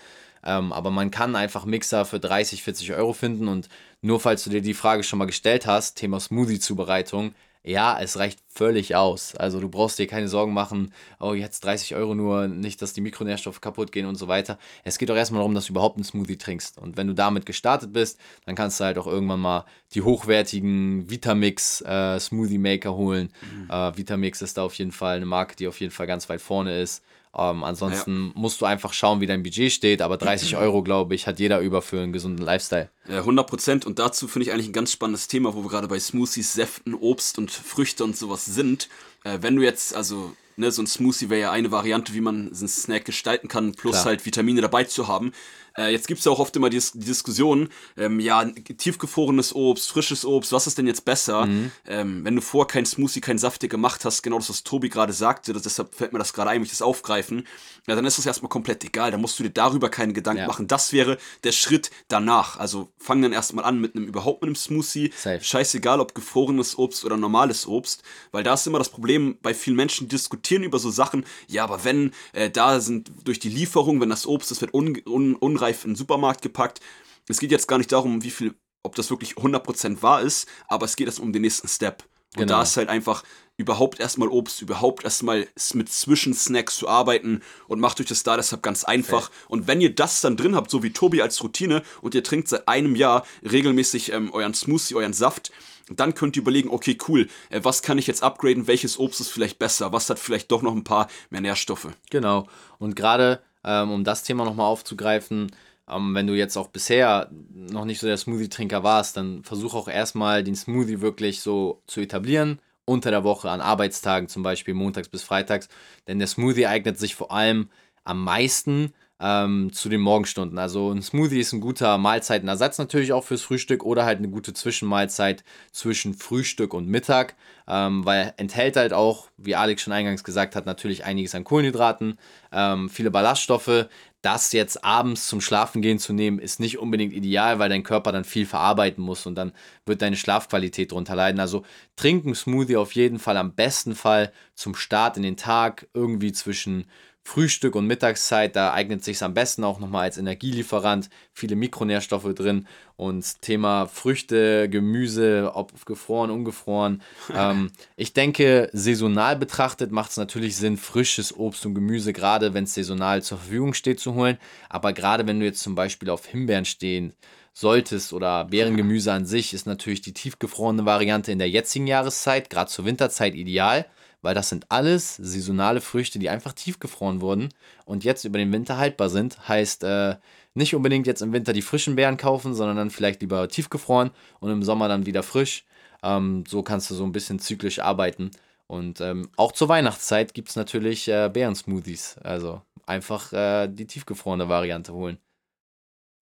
Ähm, 0.44 0.72
aber 0.72 0.92
man 0.92 1.12
kann 1.12 1.36
einfach 1.36 1.66
Mixer 1.66 2.06
für 2.06 2.20
30, 2.20 2.64
40 2.64 2.94
Euro 2.94 3.14
finden 3.14 3.48
und 3.48 3.68
nur 4.02 4.20
falls 4.20 4.44
du 4.46 4.50
dir 4.50 4.62
die 4.62 4.74
Frage 4.74 5.04
schon 5.04 5.20
mal 5.20 5.26
gestellt 5.26 5.66
hast, 5.66 5.96
Thema 5.96 6.20
Smoothie-Zubereitung, 6.20 7.34
ja, 7.64 8.00
es 8.00 8.18
reicht 8.18 8.40
völlig 8.48 8.96
aus. 8.96 9.36
Also 9.36 9.60
du 9.60 9.70
brauchst 9.70 10.00
dir 10.00 10.08
keine 10.08 10.28
Sorgen 10.28 10.54
machen, 10.54 10.94
oh, 11.20 11.34
jetzt 11.34 11.64
30 11.66 11.96
Euro 11.96 12.16
nur, 12.16 12.48
nicht, 12.48 12.82
dass 12.82 12.94
die 12.94 13.02
Mikronährstoffe 13.02 13.60
kaputt 13.60 13.92
gehen 13.92 14.06
und 14.06 14.16
so 14.16 14.28
weiter. 14.28 14.58
Es 14.84 14.98
geht 14.98 15.10
doch 15.10 15.16
erstmal 15.16 15.40
darum, 15.40 15.54
dass 15.54 15.66
du 15.66 15.74
überhaupt 15.74 15.98
einen 15.98 16.06
Smoothie 16.06 16.38
trinkst. 16.38 16.78
Und 16.78 16.96
wenn 16.96 17.08
du 17.08 17.14
damit 17.14 17.46
gestartet 17.46 17.92
bist, 17.92 18.20
dann 18.46 18.56
kannst 18.56 18.80
du 18.80 18.86
halt 18.86 18.98
auch 18.98 19.08
irgendwann 19.08 19.42
mal 19.42 19.66
die 19.94 20.02
hochwertigen 20.02 21.10
Vitamix 21.10 21.82
äh, 21.82 22.20
Smoothie 22.20 22.58
Maker 22.58 22.96
holen. 22.96 23.34
Mhm. 23.42 23.70
Äh, 23.70 23.98
Vitamix 23.98 24.42
ist 24.42 24.58
da 24.58 24.64
auf 24.64 24.76
jeden 24.76 24.94
Fall 24.94 25.18
eine 25.18 25.26
Marke, 25.26 25.56
die 25.56 25.68
auf 25.68 25.80
jeden 25.82 25.92
Fall 25.92 26.08
ganz 26.08 26.30
weit 26.30 26.42
vorne 26.42 26.80
ist. 26.80 27.04
Ähm, 27.38 27.64
ansonsten 27.64 28.28
ja. 28.28 28.32
musst 28.42 28.60
du 28.60 28.66
einfach 28.66 28.92
schauen, 28.92 29.22
wie 29.22 29.28
dein 29.28 29.44
Budget 29.44 29.72
steht, 29.72 30.02
aber 30.02 30.18
30 30.18 30.58
Euro, 30.58 30.82
glaube 30.82 31.14
ich, 31.14 31.28
hat 31.28 31.40
jeder 31.40 31.60
über 31.60 31.82
für 31.82 32.02
einen 32.02 32.12
gesunden 32.12 32.44
Lifestyle. 32.44 32.90
Ja, 33.08 33.20
100 33.20 33.48
Prozent. 33.48 33.86
Und 33.86 34.00
dazu 34.00 34.28
finde 34.28 34.48
ich 34.48 34.54
eigentlich 34.54 34.68
ein 34.68 34.74
ganz 34.74 34.92
spannendes 34.92 35.28
Thema, 35.28 35.54
wo 35.54 35.64
wir 35.64 35.70
gerade 35.70 35.88
bei 35.88 36.00
Smoothies, 36.00 36.54
Säften, 36.54 36.96
Obst 36.96 37.38
und 37.38 37.52
Früchte 37.52 38.04
und 38.04 38.18
sowas 38.18 38.46
sind. 38.46 38.90
Äh, 39.24 39.40
wenn 39.42 39.56
du 39.56 39.64
jetzt, 39.64 39.96
also, 39.96 40.34
ne, 40.56 40.72
so 40.72 40.82
ein 40.82 40.88
Smoothie 40.88 41.30
wäre 41.30 41.42
ja 41.42 41.52
eine 41.52 41.72
Variante, 41.72 42.16
wie 42.16 42.22
man 42.22 42.54
so 42.54 42.62
einen 42.62 42.70
Snack 42.70 43.06
gestalten 43.06 43.48
kann, 43.48 43.74
plus 43.74 43.94
Klar. 43.94 44.06
halt 44.06 44.26
Vitamine 44.26 44.62
dabei 44.62 44.86
zu 44.86 45.08
haben. 45.08 45.32
Äh, 45.78 45.92
jetzt 45.92 46.08
gibt 46.08 46.20
es 46.20 46.26
ja 46.26 46.32
auch 46.32 46.40
oft 46.40 46.56
immer 46.56 46.70
die, 46.70 46.80
die 46.94 47.06
Diskussion, 47.06 47.70
ähm, 47.98 48.20
ja, 48.20 48.46
tiefgefrorenes 48.46 49.56
Obst, 49.56 49.92
frisches 49.92 50.26
Obst, 50.26 50.52
was 50.52 50.68
ist 50.68 50.78
denn 50.78 50.88
jetzt 50.88 51.06
besser? 51.06 51.46
Mhm. 51.46 51.72
Ähm, 51.88 52.26
wenn 52.26 52.36
du 52.36 52.42
vor 52.42 52.68
kein 52.68 52.86
Smoothie, 52.86 53.22
kein 53.22 53.38
Safte 53.38 53.68
gemacht 53.68 54.06
hast, 54.06 54.22
genau 54.22 54.38
das, 54.38 54.50
was 54.50 54.64
Tobi 54.64 54.90
gerade 54.90 55.14
sagte, 55.14 55.54
das, 55.54 55.64
deshalb 55.64 55.94
fällt 55.94 56.14
mir 56.14 56.20
das 56.20 56.34
gerade 56.34 56.50
ein, 56.52 56.64
ich 56.64 56.70
das 56.70 56.82
aufgreifen, 56.82 57.46
ja, 57.88 57.96
dann 57.96 58.06
ist 58.06 58.18
das 58.18 58.26
erstmal 58.26 58.50
komplett 58.50 58.84
egal, 58.84 59.12
dann 59.12 59.22
musst 59.22 59.40
du 59.40 59.44
dir 59.44 59.50
darüber 59.50 59.90
keine 59.90 60.14
Gedanken 60.14 60.42
ja. 60.42 60.48
machen. 60.48 60.68
Das 60.68 60.94
wäre 60.94 61.18
der 61.44 61.52
Schritt 61.52 61.90
danach. 62.08 62.60
Also 62.60 62.90
fang 63.00 63.22
dann 63.22 63.34
erstmal 63.34 63.66
an 63.66 63.80
mit 63.80 63.96
einem 63.96 64.06
überhaupt 64.06 64.42
mit 64.42 64.50
einem 64.50 64.56
Smoothie. 64.56 65.12
Safe. 65.16 65.44
Scheißegal, 65.44 66.00
ob 66.00 66.14
gefrorenes 66.14 66.78
Obst 66.78 67.04
oder 67.04 67.18
normales 67.18 67.68
Obst, 67.68 68.04
weil 68.32 68.44
da 68.44 68.54
ist 68.54 68.68
immer 68.68 68.78
das 68.78 68.90
Problem 68.90 69.38
bei 69.42 69.54
vielen 69.54 69.76
Menschen, 69.76 70.08
die 70.08 70.16
diskutieren 70.16 70.64
über 70.64 70.80
so 70.80 70.92
Sachen, 70.92 71.26
ja, 71.48 71.64
aber 71.64 71.84
wenn 71.84 72.12
äh, 72.34 72.50
da 72.50 72.80
sind 72.80 73.12
durch 73.24 73.40
die 73.40 73.50
Lieferung, 73.50 74.02
wenn 74.02 74.10
das 74.10 74.28
Obst, 74.28 74.52
das 74.52 74.62
wird 74.62 74.74
un, 74.74 75.02
un, 75.08 75.36
unreif 75.60 75.78
reif 75.78 75.86
in 75.86 75.92
den 75.92 75.96
Supermarkt 75.96 76.42
gepackt. 76.42 76.80
Es 77.28 77.40
geht 77.40 77.52
jetzt 77.52 77.68
gar 77.68 77.78
nicht 77.78 77.92
darum, 77.92 78.24
wie 78.24 78.32
viel, 78.32 78.56
ob 78.84 78.96
das 78.96 79.10
wirklich 79.10 79.34
100% 79.34 80.02
wahr 80.02 80.22
ist, 80.22 80.48
aber 80.68 80.86
es 80.86 80.96
geht 80.96 81.08
erst 81.08 81.20
um 81.20 81.34
den 81.34 81.44
nächsten 81.44 81.68
Step. 81.68 82.04
Und 82.36 82.44
genau. 82.44 82.58
da 82.58 82.64
ist 82.64 82.78
halt 82.78 82.90
einfach 82.90 83.24
überhaupt 83.58 84.00
erstmal 84.00 84.30
Obst, 84.30 84.62
überhaupt 84.62 85.04
erstmal 85.04 85.48
mit 85.74 85.90
Zwischensnacks 85.92 86.78
zu 86.78 86.88
arbeiten 86.88 87.42
und 87.68 87.80
macht 87.80 88.00
euch 88.00 88.06
das 88.06 88.24
da 88.24 88.38
deshalb 88.38 88.62
ganz 88.62 88.84
einfach. 88.84 89.30
Okay. 89.30 89.46
Und 89.50 89.68
wenn 89.68 89.82
ihr 89.82 89.94
das 89.94 90.22
dann 90.22 90.38
drin 90.38 90.56
habt, 90.56 90.70
so 90.70 90.82
wie 90.84 90.94
Tobi 90.94 91.22
als 91.22 91.44
Routine 91.44 91.84
und 92.02 92.16
ihr 92.16 92.24
trinkt 92.24 92.48
seit 92.48 92.68
einem 92.68 92.96
Jahr 92.96 93.26
regelmäßig 93.44 94.14
ähm, 94.14 94.32
euren 94.32 94.54
Smoothie, 94.54 94.96
euren 94.96 95.14
Saft, 95.14 95.52
dann 95.90 96.14
könnt 96.14 96.36
ihr 96.38 96.44
überlegen, 96.44 96.70
okay, 96.70 96.98
cool, 97.08 97.28
äh, 97.50 97.62
was 97.64 97.82
kann 97.82 97.98
ich 97.98 98.08
jetzt 98.08 98.24
upgraden, 98.24 98.68
welches 98.68 98.98
Obst 99.00 99.20
ist 99.20 99.32
vielleicht 99.32 99.60
besser, 99.60 99.92
was 99.92 100.10
hat 100.10 100.20
vielleicht 100.20 100.52
doch 100.52 100.62
noch 100.62 100.76
ein 100.76 100.84
paar 100.84 101.10
mehr 101.32 101.42
Nährstoffe. 101.42 101.90
Genau. 102.12 102.48
Und 102.78 102.96
gerade 102.96 103.42
ähm, 103.64 103.92
um 103.92 104.04
das 104.04 104.24
Thema 104.24 104.46
nochmal 104.46 104.68
aufzugreifen, 104.68 105.52
ähm, 105.90 106.16
wenn 106.16 106.28
du 106.28 106.34
jetzt 106.34 106.58
auch 106.58 106.68
bisher 106.68 107.30
noch 107.52 107.86
nicht 107.86 108.00
so 108.00 108.08
der 108.08 108.18
Smoothie-Trinker 108.18 108.84
warst, 108.84 109.18
dann 109.18 109.44
versuch 109.44 109.74
auch 109.74 109.88
erstmal 109.88 110.44
den 110.44 110.56
Smoothie 110.56 111.02
wirklich 111.02 111.42
so 111.42 111.82
zu 111.88 112.02
etablieren, 112.02 112.60
unter 112.86 113.12
der 113.12 113.24
Woche 113.24 113.50
an 113.50 113.62
Arbeitstagen, 113.62 114.30
zum 114.30 114.44
Beispiel 114.44 114.74
montags 114.74 115.10
bis 115.10 115.24
freitags. 115.24 115.68
Denn 116.08 116.20
der 116.20 116.28
Smoothie 116.28 116.68
eignet 116.68 117.00
sich 117.00 117.16
vor 117.16 117.32
allem 117.32 117.70
am 118.04 118.24
meisten 118.24 118.94
ähm, 119.22 119.72
zu 119.74 119.90
den 119.90 120.02
Morgenstunden. 120.02 120.58
Also 120.58 120.92
ein 120.92 121.02
Smoothie 121.02 121.40
ist 121.40 121.52
ein 121.54 121.62
guter 121.62 121.98
Mahlzeitenersatz 121.98 122.78
natürlich 122.78 123.12
auch 123.12 123.24
fürs 123.24 123.42
Frühstück 123.42 123.84
oder 123.84 124.06
halt 124.06 124.20
eine 124.20 124.30
gute 124.30 124.54
Zwischenmahlzeit 124.54 125.44
zwischen 125.72 126.14
Frühstück 126.14 126.74
und 126.74 126.88
Mittag, 126.88 127.36
ähm, 127.68 128.06
weil 128.06 128.34
enthält 128.38 128.78
halt 128.78 128.94
auch, 128.94 129.28
wie 129.38 129.56
Alex 129.56 129.82
schon 129.82 129.94
eingangs 129.94 130.24
gesagt 130.24 130.56
hat, 130.56 130.66
natürlich 130.66 131.04
einiges 131.04 131.36
an 131.36 131.44
Kohlenhydraten, 131.44 132.18
ähm, 132.52 132.90
viele 132.90 133.12
Ballaststoffe. 133.12 133.88
Das 134.22 134.52
jetzt 134.52 134.84
abends 134.84 135.30
zum 135.30 135.40
Schlafengehen 135.40 135.98
zu 135.98 136.12
nehmen, 136.12 136.40
ist 136.40 136.60
nicht 136.60 136.78
unbedingt 136.78 137.14
ideal, 137.14 137.58
weil 137.60 137.70
dein 137.70 137.84
Körper 137.84 138.12
dann 138.12 138.26
viel 138.26 138.46
verarbeiten 138.46 139.02
muss 139.02 139.26
und 139.26 139.36
dann 139.36 139.54
wird 139.86 140.02
deine 140.02 140.18
Schlafqualität 140.18 140.92
darunter 140.92 141.16
leiden. 141.16 141.40
Also 141.40 141.64
trinken 141.96 142.36
Smoothie 142.36 142.76
auf 142.76 142.94
jeden 142.96 143.18
Fall 143.18 143.38
am 143.38 143.56
besten 143.56 143.96
Fall 143.96 144.34
zum 144.56 144.76
Start 144.76 145.16
in 145.16 145.24
den 145.24 145.38
Tag 145.38 145.88
irgendwie 145.94 146.34
zwischen 146.34 146.86
Frühstück 147.30 147.76
und 147.76 147.86
Mittagszeit, 147.86 148.56
da 148.56 148.74
eignet 148.74 149.04
sich 149.04 149.22
am 149.22 149.36
besten 149.36 149.64
auch 149.64 149.80
nochmal 149.80 150.06
als 150.06 150.18
Energielieferant, 150.18 151.12
viele 151.32 151.56
Mikronährstoffe 151.56 152.34
drin 152.34 152.66
und 152.96 153.44
Thema 153.44 153.86
Früchte, 153.86 154.68
Gemüse, 154.68 155.52
ob 155.54 155.86
gefroren, 155.86 156.32
ungefroren. 156.32 157.04
ähm, 157.36 157.70
ich 157.96 158.14
denke, 158.14 158.72
saisonal 158.74 159.36
betrachtet 159.36 159.92
macht 159.92 160.10
es 160.10 160.18
natürlich 160.18 160.58
Sinn, 160.58 160.76
frisches 160.76 161.38
Obst 161.38 161.68
und 161.68 161.76
Gemüse, 161.76 162.14
gerade 162.14 162.56
wenn 162.56 162.64
es 162.64 162.74
saisonal 162.74 163.22
zur 163.22 163.38
Verfügung 163.38 163.76
steht, 163.76 164.00
zu 164.00 164.16
holen. 164.16 164.40
Aber 164.68 164.92
gerade 164.92 165.28
wenn 165.28 165.40
du 165.40 165.46
jetzt 165.46 165.62
zum 165.62 165.76
Beispiel 165.76 166.10
auf 166.10 166.26
Himbeeren 166.26 166.66
stehen 166.66 167.14
solltest 167.54 168.12
oder 168.12 168.46
Beerengemüse 168.46 169.14
an 169.14 169.28
sich, 169.28 169.54
ist 169.54 169.68
natürlich 169.68 170.02
die 170.02 170.14
tiefgefrorene 170.14 170.88
Variante 170.88 171.32
in 171.32 171.38
der 171.38 171.50
jetzigen 171.50 171.86
Jahreszeit, 171.86 172.50
gerade 172.50 172.72
zur 172.72 172.86
Winterzeit, 172.86 173.36
ideal 173.36 173.86
weil 174.22 174.36
das 174.36 174.50
sind 174.50 174.66
alles 174.70 175.16
saisonale 175.16 175.82
Früchte, 175.82 176.20
die 176.20 176.30
einfach 176.30 176.54
tiefgefroren 176.54 177.22
wurden 177.22 177.50
und 177.86 178.04
jetzt 178.04 178.26
über 178.26 178.38
den 178.38 178.52
Winter 178.52 178.78
haltbar 178.78 179.10
sind. 179.10 179.48
Heißt, 179.48 179.84
äh, 179.84 180.16
nicht 180.54 180.76
unbedingt 180.76 181.08
jetzt 181.08 181.22
im 181.22 181.34
Winter 181.34 181.54
die 181.54 181.62
frischen 181.62 181.96
Beeren 181.96 182.18
kaufen, 182.18 182.54
sondern 182.54 182.78
dann 182.78 182.90
vielleicht 182.90 183.22
lieber 183.22 183.48
tiefgefroren 183.48 184.12
und 184.40 184.52
im 184.52 184.64
Sommer 184.64 184.88
dann 184.88 185.06
wieder 185.06 185.24
frisch. 185.24 185.66
Ähm, 186.04 186.44
so 186.48 186.64
kannst 186.64 186.90
du 186.90 186.96
so 186.96 187.04
ein 187.04 187.12
bisschen 187.12 187.40
zyklisch 187.40 187.80
arbeiten. 187.80 188.32
Und 188.68 189.02
ähm, 189.02 189.30
auch 189.36 189.52
zur 189.52 189.70
Weihnachtszeit 189.70 190.34
gibt 190.34 190.50
es 190.50 190.56
natürlich 190.56 191.08
äh, 191.08 191.30
Beeren-Smoothies. 191.30 192.18
Also 192.24 192.62
einfach 192.86 193.34
äh, 193.34 193.68
die 193.68 193.88
tiefgefrorene 193.88 194.50
Variante 194.50 194.94
holen. 194.94 195.18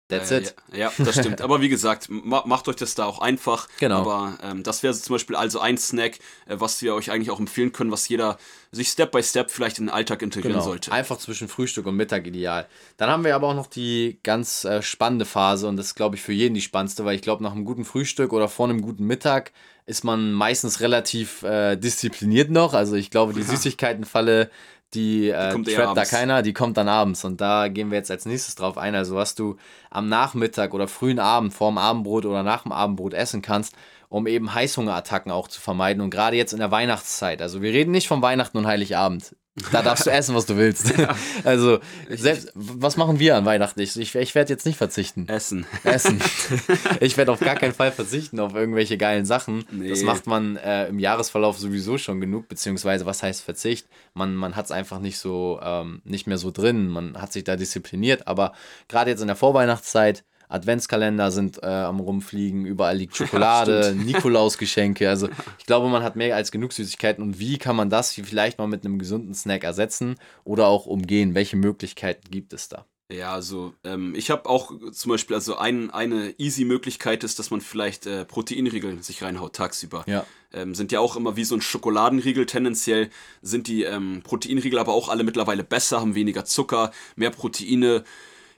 That's 0.09 0.31
äh, 0.31 0.39
it. 0.39 0.55
Ja, 0.71 0.77
ja, 0.77 0.91
das 0.97 1.19
stimmt. 1.19 1.41
Aber 1.41 1.61
wie 1.61 1.67
gesagt, 1.67 2.07
ma 2.09 2.43
macht 2.45 2.67
euch 2.69 2.77
das 2.77 2.95
da 2.95 3.05
auch 3.05 3.19
einfach. 3.19 3.67
Genau. 3.79 4.01
Aber 4.01 4.37
ähm, 4.41 4.63
das 4.63 4.81
wäre 4.81 4.93
zum 4.93 5.15
Beispiel 5.15 5.35
also 5.35 5.59
ein 5.59 5.77
Snack, 5.77 6.19
äh, 6.47 6.55
was 6.59 6.81
wir 6.81 6.95
euch 6.95 7.11
eigentlich 7.11 7.29
auch 7.29 7.39
empfehlen 7.39 7.73
können, 7.73 7.91
was 7.91 8.07
jeder 8.07 8.37
sich 8.71 8.89
Step 8.89 9.11
by 9.11 9.21
Step 9.21 9.51
vielleicht 9.51 9.79
in 9.79 9.85
den 9.85 9.93
Alltag 9.93 10.21
integrieren 10.21 10.53
genau. 10.53 10.65
sollte. 10.65 10.91
Einfach 10.91 11.17
zwischen 11.17 11.47
Frühstück 11.49 11.85
und 11.85 11.95
Mittag 11.95 12.25
ideal. 12.25 12.67
Dann 12.95 13.09
haben 13.09 13.25
wir 13.25 13.35
aber 13.35 13.47
auch 13.47 13.55
noch 13.55 13.67
die 13.67 14.19
ganz 14.23 14.63
äh, 14.63 14.81
spannende 14.81 15.25
Phase 15.25 15.67
und 15.67 15.77
das 15.77 15.87
ist, 15.87 15.95
glaube 15.95 16.15
ich, 16.15 16.21
für 16.21 16.33
jeden 16.33 16.53
die 16.53 16.61
spannendste, 16.61 17.03
weil 17.03 17.15
ich 17.15 17.21
glaube, 17.21 17.43
nach 17.43 17.51
einem 17.51 17.65
guten 17.65 17.83
Frühstück 17.83 18.31
oder 18.31 18.47
vor 18.47 18.67
einem 18.69 18.81
guten 18.81 19.05
Mittag 19.05 19.51
ist 19.85 20.03
man 20.03 20.33
meistens 20.33 20.81
relativ 20.81 21.43
äh, 21.43 21.77
diszipliniert 21.77 22.49
noch. 22.49 22.73
Also 22.73 22.95
ich 22.95 23.09
glaube, 23.09 23.33
die 23.33 23.39
ja. 23.39 23.47
Süßigkeitenfalle 23.47 24.51
die, 24.93 25.29
äh, 25.29 25.55
die 25.61 25.75
da 25.75 26.05
keiner, 26.05 26.41
die 26.41 26.53
kommt 26.53 26.77
dann 26.77 26.87
abends. 26.87 27.25
Und 27.25 27.41
da 27.41 27.67
gehen 27.67 27.91
wir 27.91 27.97
jetzt 27.97 28.11
als 28.11 28.25
nächstes 28.25 28.55
drauf 28.55 28.77
ein. 28.77 28.95
Also, 28.95 29.15
was 29.15 29.35
du 29.35 29.57
am 29.89 30.07
Nachmittag 30.09 30.73
oder 30.73 30.87
frühen 30.87 31.19
Abend 31.19 31.53
vorm 31.53 31.77
Abendbrot 31.77 32.25
oder 32.25 32.43
nach 32.43 32.63
dem 32.63 32.71
Abendbrot 32.71 33.13
essen 33.13 33.41
kannst, 33.41 33.75
um 34.09 34.27
eben 34.27 34.53
Heißhungerattacken 34.53 35.31
auch 35.31 35.47
zu 35.47 35.59
vermeiden. 35.59 36.01
Und 36.01 36.09
gerade 36.09 36.37
jetzt 36.37 36.53
in 36.53 36.59
der 36.59 36.71
Weihnachtszeit. 36.71 37.41
Also, 37.41 37.61
wir 37.61 37.73
reden 37.73 37.91
nicht 37.91 38.07
von 38.07 38.21
Weihnachten 38.21 38.57
und 38.57 38.67
Heiligabend. 38.67 39.35
Da 39.71 39.81
darfst 39.81 40.05
du 40.05 40.11
essen, 40.11 40.35
was 40.35 40.45
du 40.45 40.55
willst. 40.57 40.93
Ja. 40.97 41.15
Also, 41.43 41.79
selbst, 42.09 42.51
was 42.55 42.97
machen 42.97 43.19
wir 43.19 43.35
an 43.35 43.45
Weihnachten? 43.45 43.79
Ich, 43.79 43.99
ich, 43.99 44.15
ich 44.15 44.35
werde 44.35 44.51
jetzt 44.51 44.65
nicht 44.65 44.77
verzichten. 44.77 45.27
Essen. 45.27 45.65
Essen. 45.83 46.19
Ich 46.99 47.17
werde 47.17 47.31
auf 47.31 47.39
gar 47.39 47.55
keinen 47.55 47.73
Fall 47.73 47.91
verzichten 47.91 48.39
auf 48.39 48.55
irgendwelche 48.55 48.97
geilen 48.97 49.25
Sachen. 49.25 49.65
Nee. 49.71 49.89
Das 49.89 50.01
macht 50.01 50.25
man 50.25 50.57
äh, 50.57 50.87
im 50.87 50.99
Jahresverlauf 50.99 51.57
sowieso 51.57 51.97
schon 51.97 52.19
genug, 52.19 52.47
beziehungsweise 52.47 53.05
was 53.05 53.21
heißt 53.21 53.43
Verzicht? 53.43 53.87
Man, 54.13 54.35
man 54.35 54.55
hat 54.55 54.65
es 54.65 54.71
einfach 54.71 54.99
nicht 54.99 55.19
so, 55.19 55.59
ähm, 55.61 56.01
nicht 56.03 56.25
mehr 56.25 56.37
so 56.37 56.49
drin. 56.51 56.87
Man 56.87 57.21
hat 57.21 57.33
sich 57.33 57.43
da 57.43 57.55
diszipliniert, 57.55 58.27
aber 58.27 58.53
gerade 58.87 59.11
jetzt 59.11 59.21
in 59.21 59.27
der 59.27 59.35
Vorweihnachtszeit 59.35 60.23
Adventskalender 60.49 61.31
sind 61.31 61.61
äh, 61.61 61.67
am 61.67 61.99
Rumfliegen, 61.99 62.65
überall 62.65 62.97
liegt 62.97 63.15
Schokolade, 63.17 63.87
ja, 63.87 63.91
Nikolausgeschenke. 63.91 65.09
Also 65.09 65.29
ich 65.59 65.65
glaube, 65.65 65.89
man 65.89 66.03
hat 66.03 66.15
mehr 66.15 66.35
als 66.35 66.51
genug 66.51 66.73
Süßigkeiten. 66.73 67.23
Und 67.23 67.39
wie 67.39 67.57
kann 67.57 67.75
man 67.75 67.89
das 67.89 68.13
vielleicht 68.13 68.57
mal 68.57 68.67
mit 68.67 68.85
einem 68.85 68.99
gesunden 68.99 69.33
Snack 69.33 69.63
ersetzen 69.63 70.15
oder 70.43 70.67
auch 70.67 70.85
umgehen? 70.85 71.35
Welche 71.35 71.57
Möglichkeiten 71.57 72.29
gibt 72.31 72.53
es 72.53 72.69
da? 72.69 72.85
Ja, 73.09 73.33
also 73.33 73.73
ähm, 73.85 74.13
ich 74.15 74.29
habe 74.29 74.49
auch 74.49 74.73
zum 74.91 75.09
Beispiel, 75.09 75.35
also 75.35 75.55
ein, 75.55 75.91
eine 75.91 76.35
easy 76.37 76.65
Möglichkeit 76.65 77.23
ist, 77.23 77.39
dass 77.39 77.51
man 77.51 77.61
vielleicht 77.61 78.05
äh, 78.05 78.25
Proteinriegel 78.25 79.01
sich 79.01 79.23
reinhaut 79.23 79.53
tagsüber. 79.53 80.03
Ja. 80.07 80.25
Ähm, 80.51 80.75
sind 80.75 80.91
ja 80.91 80.99
auch 80.99 81.15
immer 81.15 81.37
wie 81.37 81.45
so 81.45 81.55
ein 81.55 81.61
Schokoladenriegel 81.61 82.45
tendenziell, 82.45 83.09
sind 83.41 83.67
die 83.67 83.83
ähm, 83.83 84.23
Proteinriegel 84.23 84.77
aber 84.77 84.93
auch 84.93 85.07
alle 85.07 85.23
mittlerweile 85.23 85.63
besser, 85.63 86.01
haben 86.01 86.15
weniger 86.15 86.43
Zucker, 86.43 86.91
mehr 87.15 87.31
Proteine. 87.31 88.03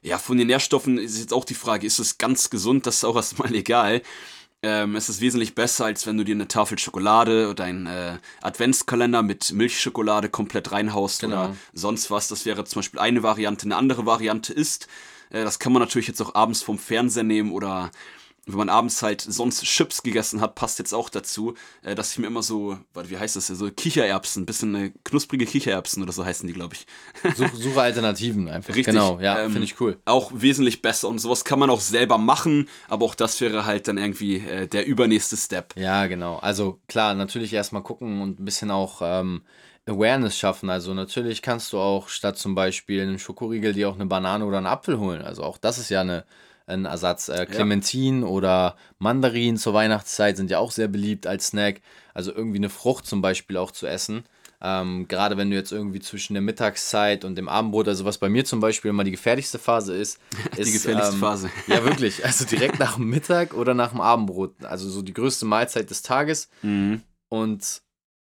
Ja, 0.02 0.18
von 0.18 0.38
den 0.38 0.48
Nährstoffen 0.48 0.98
ist 0.98 1.20
jetzt 1.20 1.34
auch 1.34 1.46
die 1.46 1.56
Frage, 1.56 1.86
ist 1.86 2.00
es 2.00 2.18
ganz 2.18 2.50
gesund? 2.50 2.86
Das 2.86 2.98
ist 2.98 3.04
auch 3.04 3.16
erstmal 3.16 3.54
egal. 3.54 4.02
Ähm, 4.62 4.98
es 4.98 5.08
ist 5.08 5.22
wesentlich 5.22 5.56
besser, 5.56 5.86
als 5.86 6.06
wenn 6.06 6.18
du 6.18 6.26
dir 6.26 6.36
eine 6.36 6.48
Tafel 6.48 6.78
Schokolade 6.78 7.50
oder 7.50 7.64
einen 7.64 7.86
äh, 7.86 8.18
Adventskalender 8.42 9.24
mit 9.24 9.54
Milchschokolade 9.54 10.28
komplett 10.30 10.74
reinhaust 10.74 11.22
genau. 11.22 11.46
oder 11.46 11.56
sonst 11.74 12.12
was. 12.12 12.28
Das 12.28 12.46
wäre 12.46 12.66
zum 12.66 12.80
Beispiel 12.80 13.00
eine 13.00 13.24
Variante. 13.24 13.66
Eine 13.66 13.78
andere 13.78 14.06
Variante 14.06 14.52
ist, 14.52 14.88
äh, 15.30 15.44
das 15.44 15.60
kann 15.60 15.72
man 15.72 15.82
natürlich 15.82 16.08
jetzt 16.08 16.22
auch 16.22 16.36
abends 16.36 16.62
vom 16.62 16.78
Fernseher 16.78 17.24
nehmen 17.24 17.52
oder 17.52 17.92
wenn 18.52 18.58
man 18.58 18.70
abends 18.70 19.02
halt 19.02 19.22
sonst 19.22 19.64
Chips 19.64 20.04
gegessen 20.04 20.42
hat, 20.42 20.56
passt 20.56 20.80
jetzt 20.80 20.94
auch 20.94 21.10
dazu, 21.10 21.56
äh, 21.84 21.96
dass 21.96 22.12
ich 22.12 22.20
mir 22.20 22.28
immer 22.28 22.44
so, 22.44 22.78
wie 22.94 23.18
heißt 23.18 23.36
das, 23.36 23.48
so 23.48 23.70
Kichererbsen, 23.70 24.46
bisschen 24.46 24.76
eine 24.76 24.92
knusprige 25.04 25.46
Kichererbsen 25.46 26.04
oder 26.04 26.12
so 26.12 26.26
heißen 26.26 26.48
die, 26.48 26.54
glaube 26.54 26.76
ich. 26.76 26.88
Such, 27.36 27.54
suche 27.54 27.82
Alternativen 27.82 28.50
einfach. 28.50 28.76
Richtig. 28.76 28.94
Genau, 28.94 29.20
ja, 29.20 29.40
ähm, 29.44 29.52
finde 29.52 29.66
ich 29.66 29.80
cool. 29.80 29.98
Auch 30.06 30.32
wesentlich 30.34 30.82
besser 30.82 31.10
und 31.10 31.20
sowas 31.20 31.46
kann 31.46 31.60
man 31.60 31.70
auch 31.70 31.82
selber 31.82 32.18
machen, 32.18 32.68
aber 32.88 33.06
auch 33.06 33.16
das 33.16 33.40
wäre 33.42 33.66
halt 33.66 33.88
dann 33.88 33.98
irgendwie 33.98 34.38
äh, 34.38 34.68
der 34.68 34.86
übernächste 34.86 35.38
Step. 35.38 35.74
Ja, 35.76 36.08
genau. 36.08 36.38
Also 36.38 36.80
klar, 36.88 37.14
natürlich 37.14 37.54
erstmal 37.54 37.84
gucken 37.84 38.22
und 38.22 38.40
ein 38.40 38.46
bisschen 38.46 38.72
auch 38.72 39.02
ähm, 39.04 39.42
Awareness 39.90 40.38
schaffen. 40.38 40.70
Also 40.70 40.94
natürlich 40.94 41.42
kannst 41.42 41.74
du 41.74 41.80
auch 41.80 42.10
statt 42.10 42.38
zum 42.38 42.56
Beispiel 42.56 43.02
einen 43.02 43.20
Schokoriegel 43.20 43.74
dir 43.74 43.90
auch 43.90 43.96
eine 43.96 44.06
Banane 44.06 44.46
oder 44.46 44.58
einen 44.58 44.68
Apfel 44.68 45.00
holen. 45.00 45.22
Also 45.22 45.44
auch 45.44 45.58
das 45.58 45.78
ist 45.78 45.90
ja 45.90 46.02
eine 46.02 46.26
ein 46.70 46.86
Ersatz. 46.86 47.30
Äh, 47.30 47.46
Clementin 47.46 48.22
ja. 48.22 48.28
oder 48.28 48.76
Mandarin 48.98 49.58
zur 49.58 49.74
Weihnachtszeit 49.74 50.38
sind 50.38 50.50
ja 50.50 50.60
auch 50.60 50.72
sehr 50.72 50.88
beliebt 50.88 51.28
als 51.28 51.48
Snack. 51.48 51.82
Also 52.14 52.34
irgendwie 52.34 52.58
eine 52.58 52.70
Frucht 52.70 53.06
zum 53.06 53.22
Beispiel 53.22 53.58
auch 53.58 53.72
zu 53.72 53.88
essen. 53.88 54.24
Ähm, 54.62 55.08
Gerade 55.08 55.38
wenn 55.38 55.50
du 55.50 55.56
jetzt 55.56 55.72
irgendwie 55.72 56.02
zwischen 56.02 56.34
der 56.34 56.42
Mittagszeit 56.42 57.24
und 57.24 57.36
dem 57.36 57.48
Abendbrot, 57.48 57.88
also 57.88 58.04
was 58.04 58.18
bei 58.18 58.28
mir 58.28 58.44
zum 58.44 58.60
Beispiel 58.60 58.90
immer 58.90 59.06
die 59.06 59.12
gefährlichste 59.12 59.58
Phase 59.58 59.96
ist. 59.96 60.20
ist 60.58 60.68
die 60.68 60.74
gefährlichste 60.74 61.14
ähm, 61.14 61.20
Phase. 61.20 61.50
Ja, 61.68 61.84
wirklich. 61.86 62.26
Also 62.26 62.46
direkt 62.46 62.80
nach 62.80 62.96
dem 62.96 63.10
Mittag 63.10 63.54
oder 63.54 63.74
nach 63.74 63.92
dem 63.92 64.02
Abendbrot. 64.02 64.66
Also 64.66 64.90
so 64.90 65.02
die 65.02 65.14
größte 65.14 65.46
Mahlzeit 65.46 65.90
des 65.90 66.02
Tages. 66.02 66.50
Mhm. 66.62 67.02
Und 67.30 67.82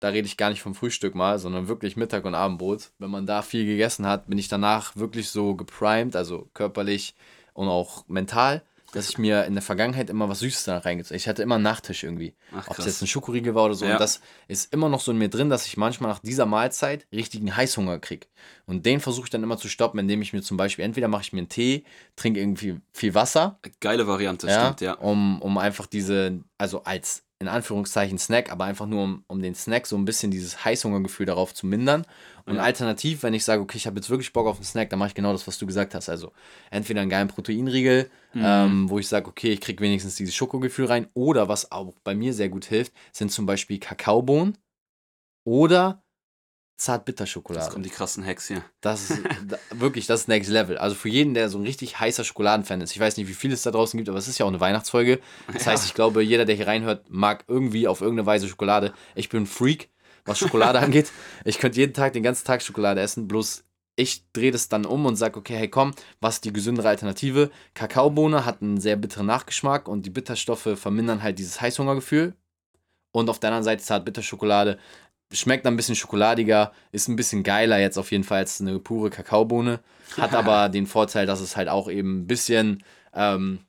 da 0.00 0.08
rede 0.08 0.26
ich 0.26 0.36
gar 0.36 0.50
nicht 0.50 0.62
vom 0.62 0.74
Frühstück 0.74 1.14
mal, 1.14 1.38
sondern 1.38 1.66
wirklich 1.66 1.96
Mittag 1.96 2.24
und 2.24 2.34
Abendbrot. 2.34 2.90
Wenn 2.98 3.10
man 3.10 3.26
da 3.26 3.42
viel 3.42 3.64
gegessen 3.64 4.06
hat, 4.06 4.28
bin 4.28 4.38
ich 4.38 4.48
danach 4.48 4.96
wirklich 4.96 5.30
so 5.30 5.54
geprimed, 5.54 6.14
also 6.14 6.48
körperlich 6.54 7.14
und 7.58 7.68
auch 7.68 8.06
mental, 8.06 8.62
dass 8.92 9.10
ich 9.10 9.18
mir 9.18 9.44
in 9.44 9.54
der 9.54 9.62
Vergangenheit 9.62 10.10
immer 10.10 10.28
was 10.28 10.38
Süßes 10.38 10.64
da 10.64 10.78
reingezogen 10.78 11.16
Ich 11.16 11.26
hatte 11.26 11.42
immer 11.42 11.56
einen 11.56 11.64
Nachtisch 11.64 12.04
irgendwie. 12.04 12.34
Ob 12.68 12.78
es 12.78 12.86
jetzt 12.86 13.02
ein 13.02 13.08
Schokoriegel 13.08 13.54
war 13.54 13.64
oder 13.64 13.74
so. 13.74 13.84
Ja. 13.84 13.94
Und 13.94 14.00
das 14.00 14.20
ist 14.46 14.72
immer 14.72 14.88
noch 14.88 15.00
so 15.00 15.10
in 15.10 15.18
mir 15.18 15.28
drin, 15.28 15.50
dass 15.50 15.66
ich 15.66 15.76
manchmal 15.76 16.10
nach 16.10 16.20
dieser 16.20 16.46
Mahlzeit 16.46 17.06
richtigen 17.12 17.54
Heißhunger 17.54 17.98
kriege. 17.98 18.28
Und 18.64 18.86
den 18.86 19.00
versuche 19.00 19.24
ich 19.24 19.30
dann 19.30 19.42
immer 19.42 19.58
zu 19.58 19.68
stoppen, 19.68 19.98
indem 19.98 20.22
ich 20.22 20.32
mir 20.32 20.40
zum 20.40 20.56
Beispiel, 20.56 20.84
entweder 20.84 21.08
mache 21.08 21.22
ich 21.22 21.32
mir 21.32 21.40
einen 21.40 21.48
Tee, 21.48 21.84
trinke 22.14 22.38
irgendwie 22.38 22.80
viel 22.92 23.14
Wasser. 23.14 23.58
Geile 23.80 24.06
Variante, 24.06 24.46
ja, 24.46 24.66
stimmt, 24.66 24.80
ja. 24.80 24.92
Um, 24.94 25.42
um 25.42 25.58
einfach 25.58 25.86
diese, 25.86 26.40
also 26.56 26.84
als 26.84 27.24
in 27.40 27.46
Anführungszeichen 27.46 28.18
Snack, 28.18 28.50
aber 28.50 28.64
einfach 28.64 28.86
nur 28.86 29.04
um, 29.04 29.24
um 29.28 29.40
den 29.40 29.54
Snack 29.54 29.86
so 29.86 29.96
ein 29.96 30.04
bisschen 30.04 30.32
dieses 30.32 30.64
Heißhungergefühl 30.64 31.26
darauf 31.26 31.54
zu 31.54 31.66
mindern. 31.66 32.04
Und 32.46 32.56
ja. 32.56 32.62
alternativ, 32.62 33.22
wenn 33.22 33.32
ich 33.32 33.44
sage, 33.44 33.62
okay, 33.62 33.76
ich 33.76 33.86
habe 33.86 33.96
jetzt 33.96 34.10
wirklich 34.10 34.32
Bock 34.32 34.48
auf 34.48 34.56
einen 34.56 34.64
Snack, 34.64 34.90
dann 34.90 34.98
mache 34.98 35.08
ich 35.08 35.14
genau 35.14 35.30
das, 35.30 35.46
was 35.46 35.56
du 35.56 35.66
gesagt 35.66 35.94
hast. 35.94 36.08
Also 36.08 36.32
entweder 36.70 37.00
einen 37.00 37.10
geilen 37.10 37.28
Proteinriegel, 37.28 38.10
mhm. 38.34 38.42
ähm, 38.44 38.90
wo 38.90 38.98
ich 38.98 39.06
sage, 39.06 39.28
okay, 39.28 39.52
ich 39.52 39.60
kriege 39.60 39.82
wenigstens 39.82 40.16
dieses 40.16 40.34
Schokogefühl 40.34 40.86
rein. 40.86 41.08
Oder 41.14 41.48
was 41.48 41.70
auch 41.70 41.94
bei 42.02 42.14
mir 42.16 42.34
sehr 42.34 42.48
gut 42.48 42.64
hilft, 42.64 42.92
sind 43.12 43.30
zum 43.30 43.46
Beispiel 43.46 43.78
Kakaobohnen 43.78 44.58
oder 45.44 46.02
Zartbitterschokolade. 46.78 47.64
Das 47.64 47.72
kommen 47.72 47.82
die 47.82 47.90
krassen 47.90 48.24
Hacks 48.24 48.46
hier. 48.46 48.64
Das 48.80 49.10
ist 49.10 49.20
wirklich 49.74 50.06
das 50.06 50.28
Next 50.28 50.48
Level. 50.48 50.78
Also 50.78 50.94
für 50.94 51.08
jeden, 51.08 51.34
der 51.34 51.48
so 51.48 51.58
ein 51.58 51.64
richtig 51.64 51.98
heißer 51.98 52.22
Schokoladenfan 52.22 52.80
ist. 52.80 52.92
Ich 52.92 53.00
weiß 53.00 53.16
nicht, 53.16 53.28
wie 53.28 53.34
viel 53.34 53.52
es 53.52 53.62
da 53.62 53.72
draußen 53.72 53.98
gibt, 53.98 54.08
aber 54.08 54.18
es 54.18 54.28
ist 54.28 54.38
ja 54.38 54.46
auch 54.46 54.50
eine 54.50 54.60
Weihnachtsfolge. 54.60 55.20
Das 55.52 55.64
ja. 55.64 55.72
heißt, 55.72 55.84
ich 55.84 55.94
glaube, 55.94 56.22
jeder, 56.22 56.44
der 56.44 56.54
hier 56.54 56.68
reinhört, 56.68 57.10
mag 57.10 57.44
irgendwie 57.48 57.88
auf 57.88 58.00
irgendeine 58.00 58.26
Weise 58.26 58.48
Schokolade. 58.48 58.94
Ich 59.16 59.28
bin 59.28 59.42
ein 59.42 59.46
Freak, 59.46 59.90
was 60.24 60.38
Schokolade 60.38 60.78
angeht. 60.80 61.10
Ich 61.44 61.58
könnte 61.58 61.80
jeden 61.80 61.94
Tag, 61.94 62.12
den 62.12 62.22
ganzen 62.22 62.46
Tag 62.46 62.62
Schokolade 62.62 63.00
essen, 63.00 63.26
bloß 63.26 63.64
ich 63.96 64.30
drehe 64.32 64.52
das 64.52 64.68
dann 64.68 64.86
um 64.86 65.06
und 65.06 65.16
sage, 65.16 65.36
okay, 65.36 65.56
hey 65.56 65.68
komm, 65.68 65.92
was 66.20 66.36
ist 66.36 66.44
die 66.44 66.52
gesündere 66.52 66.88
Alternative? 66.88 67.50
Kakaobohne 67.74 68.44
hat 68.44 68.62
einen 68.62 68.80
sehr 68.80 68.94
bitteren 68.94 69.26
Nachgeschmack 69.26 69.88
und 69.88 70.06
die 70.06 70.10
Bitterstoffe 70.10 70.68
vermindern 70.76 71.24
halt 71.24 71.40
dieses 71.40 71.60
Heißhungergefühl. 71.60 72.34
Und 73.10 73.28
auf 73.30 73.40
der 73.40 73.48
anderen 73.48 73.64
Seite 73.64 73.82
Zartbitterschokolade 73.82 74.78
schmeckt 75.32 75.66
ein 75.66 75.76
bisschen 75.76 75.94
schokoladiger, 75.96 76.72
ist 76.92 77.08
ein 77.08 77.16
bisschen 77.16 77.42
geiler 77.42 77.78
jetzt 77.78 77.98
auf 77.98 78.10
jeden 78.12 78.24
Fall 78.24 78.38
als 78.38 78.60
eine 78.60 78.78
pure 78.78 79.10
Kakaobohne. 79.10 79.80
Hat 80.16 80.34
aber 80.34 80.68
den 80.70 80.86
Vorteil, 80.86 81.26
dass 81.26 81.40
es 81.40 81.56
halt 81.56 81.68
auch 81.68 81.90
eben 81.90 82.20
ein 82.20 82.26
bisschen 82.26 82.82
ähm, 83.14 83.60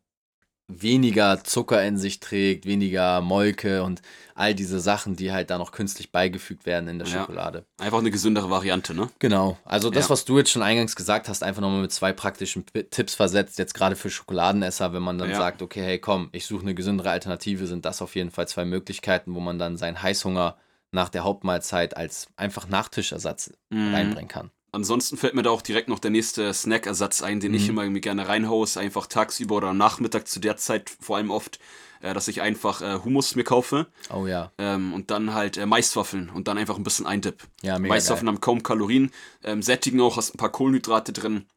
weniger 0.68 1.44
Zucker 1.44 1.84
in 1.84 1.98
sich 1.98 2.20
trägt, 2.20 2.66
weniger 2.66 3.22
Molke 3.22 3.82
und 3.84 4.01
all 4.36 4.54
diese 4.54 4.80
Sachen, 4.80 5.16
die 5.16 5.32
halt 5.32 5.50
da 5.50 5.58
noch 5.58 5.72
künstlich 5.72 6.12
beigefügt 6.12 6.66
werden 6.68 6.88
in 6.88 7.00
der 7.00 7.08
Ja. 7.08 7.22
Schokolade. 7.22 7.66
Einfach 7.80 7.98
eine 7.98 8.12
gesündere 8.12 8.50
Variante, 8.51 8.94
ne? 8.94 9.10
Genau. 9.18 9.58
Also 9.66 9.89
das, 9.89 10.06
Ja. 10.06 10.10
was 10.12 10.25
du 10.25 10.38
jetzt 10.38 10.51
schon 10.51 10.62
eingangs 10.62 10.96
gesagt 10.96 11.28
hast, 11.28 11.42
einfach 11.44 11.62
nochmal 11.62 11.82
mit 11.82 11.92
zwei 11.92 12.13
praktischen 12.13 12.66
Tipps 12.92 13.16
versetzt, 13.16 13.58
jetzt 13.58 13.74
gerade 13.74 13.96
für 13.96 14.12
Schokoladenesser, 14.12 14.94
wenn 14.94 15.01
man 15.01 15.18
dann 15.18 15.32
Ja. 15.32 15.38
sagt, 15.38 15.63
okay, 15.63 15.82
hey 15.82 16.00
komm, 16.00 16.30
ich 16.34 16.46
suche 16.46 16.62
eine 16.62 16.75
gesündere 16.75 17.10
Alternative, 17.10 17.66
sind 17.66 17.84
das 17.86 18.01
auf 18.04 18.16
jeden 18.16 18.30
Fall 18.32 18.48
zwei 18.48 18.63
Möglichkeiten, 18.63 19.34
wo 19.34 19.39
man 19.39 19.58
dann 19.58 19.75
seinen 19.75 20.01
Heißhunger 20.04 20.56
nach 20.91 21.10
der 21.10 21.24
Hauptmahlzeit 21.24 21.96
als 21.98 22.27
einfach 22.36 22.67
Nachtischersatz 22.67 23.51
Mhm. 23.69 23.93
reinbringen 23.93 24.27
kann. 24.29 24.51
Ansonsten 24.72 25.17
fällt 25.17 25.34
mir 25.34 25.41
da 25.41 25.50
auch 25.50 25.63
direkt 25.63 25.89
noch 25.89 25.98
der 25.98 26.12
nächste 26.12 26.53
Snackersatz 26.53 27.24
ein, 27.24 27.39
den 27.39 27.55
ich 27.55 27.63
Mhm. 27.63 27.69
immer 27.69 27.84
irgendwie 27.84 28.01
gerne 28.01 28.27
reinhaue, 28.27 28.67
einfach 28.75 29.08
tagsüber 29.08 29.55
oder 29.58 29.69
am 29.69 29.77
Nachmittag 29.77 30.27
zu 30.27 30.39
der 30.39 30.58
Zeit 30.58 30.91
vor 31.00 31.17
allem 31.17 31.31
oft, 31.31 31.60
äh, 32.01 32.13
dass 32.13 32.27
ich 32.27 32.41
einfach 32.41 32.81
äh, 32.84 33.00
Hummus 33.03 33.34
mir 33.36 33.43
kaufe 33.43 33.88
Oh 34.13 34.27
ja. 34.27 34.51
ähm, 34.60 34.93
und 34.93 35.10
dann 35.10 35.34
halt 35.34 35.58
äh, 35.58 35.65
Maiswaffeln 35.65 36.29
und 36.29 36.48
dann 36.48 36.60
einfach 36.60 36.77
ein 36.77 36.84
bisschen 36.84 37.08
eindip. 37.08 37.48
Ja, 37.63 37.79
mega 37.79 37.96
Maiswaffeln 37.96 38.27
haben 38.27 38.41
kaum 38.41 38.62
Kalorien, 38.62 39.12
ähm, 39.43 39.63
sättigen 39.63 40.01
auch, 40.01 40.17
hast 40.17 40.36
ein 40.36 40.38
paar 40.38 40.51
Kohlenhydrate 40.51 41.13
drin. 41.13 41.48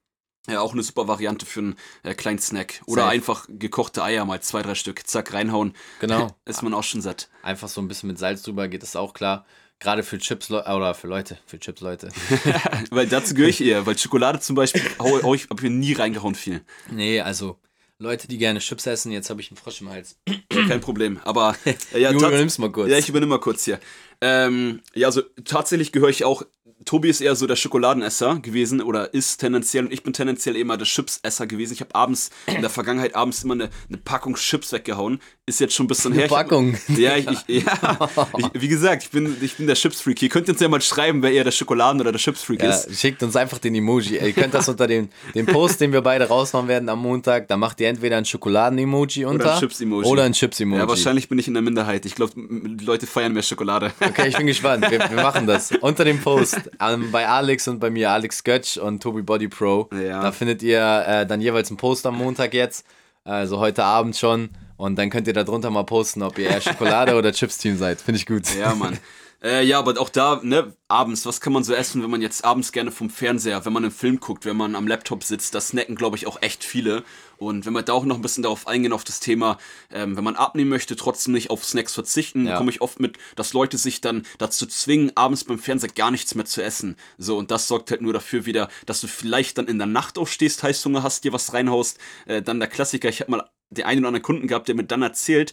Ja, 0.48 0.60
auch 0.60 0.72
eine 0.72 0.82
super 0.82 1.06
Variante 1.06 1.46
für 1.46 1.60
einen 1.60 1.76
äh, 2.02 2.14
kleinen 2.14 2.38
Snack. 2.38 2.82
Oder 2.86 3.02
Safe. 3.02 3.12
einfach 3.12 3.46
gekochte 3.48 4.02
Eier, 4.02 4.24
mal 4.24 4.40
zwei, 4.40 4.62
drei 4.62 4.74
Stück, 4.74 5.06
zack, 5.06 5.32
reinhauen. 5.32 5.74
Genau. 6.00 6.34
Ist 6.44 6.62
man 6.62 6.74
auch 6.74 6.82
schon 6.82 7.00
satt. 7.00 7.28
Einfach 7.42 7.68
so 7.68 7.80
ein 7.80 7.88
bisschen 7.88 8.08
mit 8.08 8.18
Salz 8.18 8.42
drüber 8.42 8.66
geht 8.68 8.82
das 8.82 8.96
auch 8.96 9.14
klar. 9.14 9.46
Gerade 9.78 10.02
für 10.02 10.18
Chips 10.18 10.50
oder 10.50 10.94
für 10.94 11.08
Leute, 11.08 11.38
für 11.46 11.58
Chips 11.58 11.80
Leute. 11.80 12.08
Weil 12.90 13.06
dazu 13.06 13.34
gehöre 13.34 13.50
ich 13.50 13.60
eher, 13.60 13.84
weil 13.84 13.98
Schokolade 13.98 14.38
zum 14.38 14.54
Beispiel 14.54 14.82
hau, 14.98 15.22
hau 15.22 15.34
ich, 15.34 15.48
hab 15.48 15.62
ich 15.62 15.70
nie 15.70 15.92
reingehauen 15.92 16.36
viel. 16.36 16.62
nee, 16.90 17.20
also 17.20 17.58
Leute, 18.02 18.26
die 18.26 18.36
gerne 18.36 18.58
Chips 18.58 18.86
essen, 18.86 19.12
jetzt 19.12 19.30
habe 19.30 19.40
ich 19.40 19.50
einen 19.50 19.56
Frosch 19.56 19.80
im 19.80 19.88
Hals. 19.88 20.16
Kein 20.68 20.80
Problem. 20.80 21.20
Aber 21.24 21.56
äh, 21.64 22.00
ja, 22.00 22.10
Du 22.10 22.18
übernimmst 22.18 22.58
mal 22.58 22.70
kurz. 22.70 22.90
Ja, 22.90 22.98
ich 22.98 23.08
übernehme 23.08 23.30
mal 23.30 23.40
kurz 23.40 23.64
hier. 23.64 23.78
Ähm, 24.20 24.80
ja, 24.94 25.06
also 25.06 25.22
tatsächlich 25.44 25.92
gehöre 25.92 26.08
ich 26.08 26.24
auch. 26.24 26.42
Tobi 26.84 27.10
ist 27.10 27.20
eher 27.20 27.36
so 27.36 27.46
der 27.46 27.56
Schokoladenesser 27.56 28.40
gewesen 28.40 28.80
oder 28.80 29.12
ist 29.14 29.38
tendenziell 29.38 29.84
und 29.84 29.92
ich 29.92 30.02
bin 30.02 30.12
tendenziell 30.12 30.56
immer 30.56 30.76
der 30.76 30.86
Chipsesser 30.86 31.46
gewesen. 31.46 31.72
Ich 31.72 31.80
habe 31.80 31.94
abends, 31.94 32.30
in 32.46 32.60
der 32.60 32.70
Vergangenheit 32.70 33.14
abends 33.14 33.44
immer 33.44 33.54
eine, 33.54 33.70
eine 33.88 33.98
Packung 33.98 34.34
Chips 34.34 34.72
weggehauen. 34.72 35.20
Ist 35.44 35.58
jetzt 35.58 35.74
schon 35.74 35.86
ein 35.86 35.88
bisschen 35.88 36.12
her. 36.12 36.26
Ich 36.26 36.30
hab- 36.30 36.38
Packung. 36.48 36.76
Ja, 36.86 37.16
ich, 37.16 37.26
ich, 37.48 37.64
ja 37.64 38.08
ich, 38.38 38.46
wie 38.62 38.68
gesagt, 38.68 39.02
ich 39.02 39.10
bin, 39.10 39.36
ich 39.40 39.56
bin 39.56 39.66
der 39.66 39.74
Chips-Freak. 39.74 40.22
Ihr 40.22 40.28
könnt 40.28 40.48
uns 40.48 40.60
ja 40.60 40.68
mal 40.68 40.80
schreiben, 40.80 41.20
wer 41.20 41.32
eher 41.32 41.42
der 41.42 41.50
Schokoladen- 41.50 42.00
oder 42.00 42.12
der 42.12 42.20
Chips-Freak 42.20 42.62
Ja, 42.62 42.70
ist. 42.70 43.00
schickt 43.00 43.24
uns 43.24 43.34
einfach 43.34 43.58
den 43.58 43.74
Emoji. 43.74 44.18
Ihr 44.24 44.32
könnt 44.34 44.54
das 44.54 44.68
unter 44.68 44.86
dem, 44.86 45.08
dem 45.34 45.46
Post, 45.46 45.80
den 45.80 45.92
wir 45.92 46.00
beide 46.00 46.28
raushauen 46.28 46.68
werden 46.68 46.88
am 46.88 47.00
Montag, 47.00 47.48
da 47.48 47.56
macht 47.56 47.80
ihr 47.80 47.88
entweder 47.88 48.18
ein 48.18 48.24
Schokoladen-Emoji 48.24 49.24
unter 49.24 49.58
Chips-Emoji. 49.58 50.08
oder 50.08 50.22
ein 50.22 50.32
Chips-Emoji. 50.32 50.80
Ja, 50.80 50.88
wahrscheinlich 50.88 51.28
bin 51.28 51.40
ich 51.40 51.48
in 51.48 51.54
der 51.54 51.62
Minderheit. 51.64 52.06
Ich 52.06 52.14
glaube, 52.14 52.34
die 52.36 52.84
Leute 52.84 53.08
feiern 53.08 53.32
mehr 53.32 53.42
Schokolade. 53.42 53.90
Okay, 53.98 54.28
ich 54.28 54.36
bin 54.36 54.46
gespannt. 54.52 54.88
Wir, 54.92 55.00
wir 55.00 55.22
machen 55.24 55.48
das. 55.48 55.72
Unter 55.80 56.04
dem 56.04 56.20
Post 56.20 56.60
ähm, 56.80 57.10
bei 57.10 57.26
Alex 57.26 57.66
und 57.66 57.80
bei 57.80 57.90
mir, 57.90 58.12
Alex 58.12 58.44
Götsch 58.44 58.76
und 58.76 59.02
Tobi 59.02 59.22
Body 59.22 59.48
Pro. 59.48 59.88
Ja. 59.92 60.22
Da 60.22 60.30
findet 60.30 60.62
ihr 60.62 60.78
äh, 61.04 61.26
dann 61.26 61.40
jeweils 61.40 61.68
einen 61.68 61.78
Post 61.78 62.06
am 62.06 62.16
Montag 62.16 62.54
jetzt. 62.54 62.86
Also 63.24 63.58
heute 63.58 63.82
Abend 63.82 64.16
schon. 64.16 64.50
Und 64.82 64.96
dann 64.96 65.10
könnt 65.10 65.28
ihr 65.28 65.32
da 65.32 65.44
drunter 65.44 65.70
mal 65.70 65.84
posten, 65.84 66.24
ob 66.24 66.38
ihr 66.38 66.50
eher 66.50 66.60
Schokolade 66.60 67.14
oder 67.14 67.30
Chips-Team 67.32 67.78
seid. 67.78 68.00
Finde 68.00 68.18
ich 68.18 68.26
gut. 68.26 68.52
Ja, 68.58 68.74
Mann. 68.74 68.98
Äh, 69.40 69.64
ja, 69.64 69.78
aber 69.78 70.00
auch 70.00 70.08
da, 70.08 70.40
ne, 70.42 70.72
abends, 70.88 71.24
was 71.26 71.40
kann 71.40 71.52
man 71.52 71.62
so 71.64 71.72
essen, 71.74 72.02
wenn 72.02 72.10
man 72.10 72.22
jetzt 72.22 72.44
abends 72.44 72.70
gerne 72.70 72.90
vom 72.92 73.10
Fernseher, 73.10 73.64
wenn 73.64 73.72
man 73.72 73.84
einen 73.84 73.92
Film 73.92 74.18
guckt, 74.20 74.44
wenn 74.44 74.56
man 74.56 74.76
am 74.76 74.86
Laptop 74.86 75.22
sitzt, 75.24 75.54
das 75.54 75.68
snacken, 75.68 75.94
glaube 75.96 76.16
ich, 76.16 76.26
auch 76.28 76.42
echt 76.42 76.62
viele. 76.64 77.02
Und 77.38 77.66
wenn 77.66 77.72
wir 77.72 77.82
da 77.82 77.92
auch 77.92 78.04
noch 78.04 78.16
ein 78.16 78.22
bisschen 78.22 78.44
darauf 78.44 78.68
eingehen, 78.68 78.92
auf 78.92 79.02
das 79.02 79.18
Thema, 79.18 79.58
ähm, 79.92 80.16
wenn 80.16 80.22
man 80.22 80.36
abnehmen 80.36 80.70
möchte, 80.70 80.94
trotzdem 80.94 81.34
nicht 81.34 81.50
auf 81.50 81.64
Snacks 81.64 81.92
verzichten, 81.94 82.46
Ja. 82.46 82.56
komme 82.56 82.70
ich 82.70 82.80
oft 82.80 83.00
mit, 83.00 83.18
dass 83.34 83.52
Leute 83.52 83.78
sich 83.78 84.00
dann 84.00 84.24
dazu 84.38 84.66
zwingen, 84.66 85.10
abends 85.16 85.42
beim 85.44 85.58
Fernseher 85.58 85.90
gar 85.90 86.10
nichts 86.12 86.34
mehr 86.36 86.44
zu 86.44 86.62
essen. 86.62 86.96
So, 87.18 87.36
und 87.36 87.50
das 87.50 87.66
sorgt 87.66 87.90
halt 87.90 88.00
nur 88.02 88.12
dafür 88.12 88.46
wieder, 88.46 88.68
dass 88.86 89.00
du 89.00 89.08
vielleicht 89.08 89.58
dann 89.58 89.66
in 89.66 89.78
der 89.78 89.88
Nacht 89.88 90.18
aufstehst, 90.18 90.62
Heißhunger 90.62 91.02
hast, 91.02 91.24
dir 91.24 91.32
was 91.32 91.52
reinhaust. 91.52 91.98
Äh, 92.26 92.42
dann 92.42 92.60
der 92.60 92.68
Klassiker, 92.68 93.08
ich 93.08 93.20
habe 93.20 93.30
mal 93.32 93.48
den 93.72 93.84
einen 93.84 94.00
oder 94.00 94.08
anderen 94.08 94.22
Kunden 94.22 94.46
gehabt, 94.46 94.68
der 94.68 94.74
mir 94.74 94.84
dann 94.84 95.02
erzählt, 95.02 95.52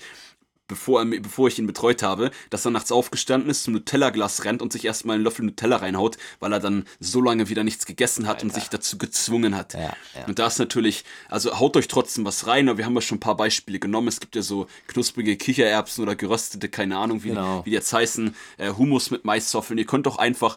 bevor, 0.68 1.02
er, 1.02 1.06
bevor 1.20 1.48
ich 1.48 1.60
ihn 1.60 1.68
betreut 1.68 2.04
habe, 2.04 2.32
dass 2.52 2.64
er 2.64 2.72
nachts 2.72 2.92
aufgestanden 2.92 3.50
ist, 3.50 3.64
zum 3.64 3.74
Nutella-Glas 3.74 4.46
rennt 4.46 4.62
und 4.62 4.72
sich 4.72 4.86
erstmal 4.86 5.16
einen 5.16 5.24
Löffel 5.24 5.44
Nutella 5.44 5.78
reinhaut, 5.78 6.18
weil 6.40 6.54
er 6.54 6.60
dann 6.60 6.86
so 7.00 7.22
lange 7.22 7.50
wieder 7.50 7.64
nichts 7.64 7.86
gegessen 7.86 8.28
hat 8.28 8.44
und 8.44 8.54
sich 8.54 8.70
dazu 8.70 8.98
gezwungen 8.98 9.56
hat. 9.58 9.74
Ja, 9.74 9.94
ja. 10.16 10.26
Und 10.28 10.40
da 10.40 10.48
ist 10.48 10.60
natürlich, 10.60 11.04
also 11.28 11.60
haut 11.60 11.76
euch 11.76 11.88
trotzdem 11.88 12.24
was 12.24 12.48
rein, 12.48 12.70
aber 12.70 12.78
wir 12.78 12.86
haben 12.86 12.96
ja 12.96 13.02
schon 13.02 13.18
ein 13.18 13.22
paar 13.22 13.36
Beispiele 13.36 13.80
genommen. 13.80 14.08
Es 14.08 14.20
gibt 14.20 14.36
ja 14.36 14.44
so 14.44 14.68
knusprige 14.88 15.36
Kichererbsen 15.36 16.03
oder 16.03 16.16
geröstete, 16.16 16.70
keine 16.70 16.98
Ahnung, 16.98 17.24
wie, 17.24 17.29
Genau. 17.29 17.66
wie 17.66 17.72
die 17.72 17.75
jetzt 17.75 17.92
heißen, 17.92 18.36
äh, 18.58 18.72
Hummus 18.72 19.10
mit 19.12 19.25
Maiswaffeln. 19.25 19.77
Ihr 19.79 19.86
könnt 19.88 20.05
doch 20.05 20.18
einfach, 20.20 20.55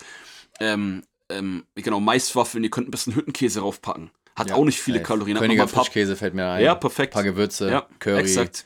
ähm, 0.61 1.03
ähm, 1.31 1.65
genau, 1.75 2.01
Maiswaffeln, 2.01 2.63
ihr 2.63 2.71
könnt 2.71 2.89
ein 2.89 2.91
bisschen 2.91 3.15
Hüttenkäse 3.15 3.61
raufpacken. 3.61 4.11
Hat 4.37 4.49
Ja, 4.49 4.55
auch 4.57 4.65
nicht 4.65 4.81
viele 4.81 4.99
safe. 4.99 5.07
Kalorien. 5.09 5.37
Königer 5.39 5.69
Frischkäse 5.69 6.17
fällt 6.17 6.35
mir 6.35 6.49
ein. 6.49 6.65
Ja, 6.65 6.75
perfekt. 6.75 7.13
Ein 7.13 7.15
paar 7.15 7.23
Gewürze, 7.25 7.71
Ja, 7.71 7.87
Curry. 7.99 8.21
exakt. 8.21 8.65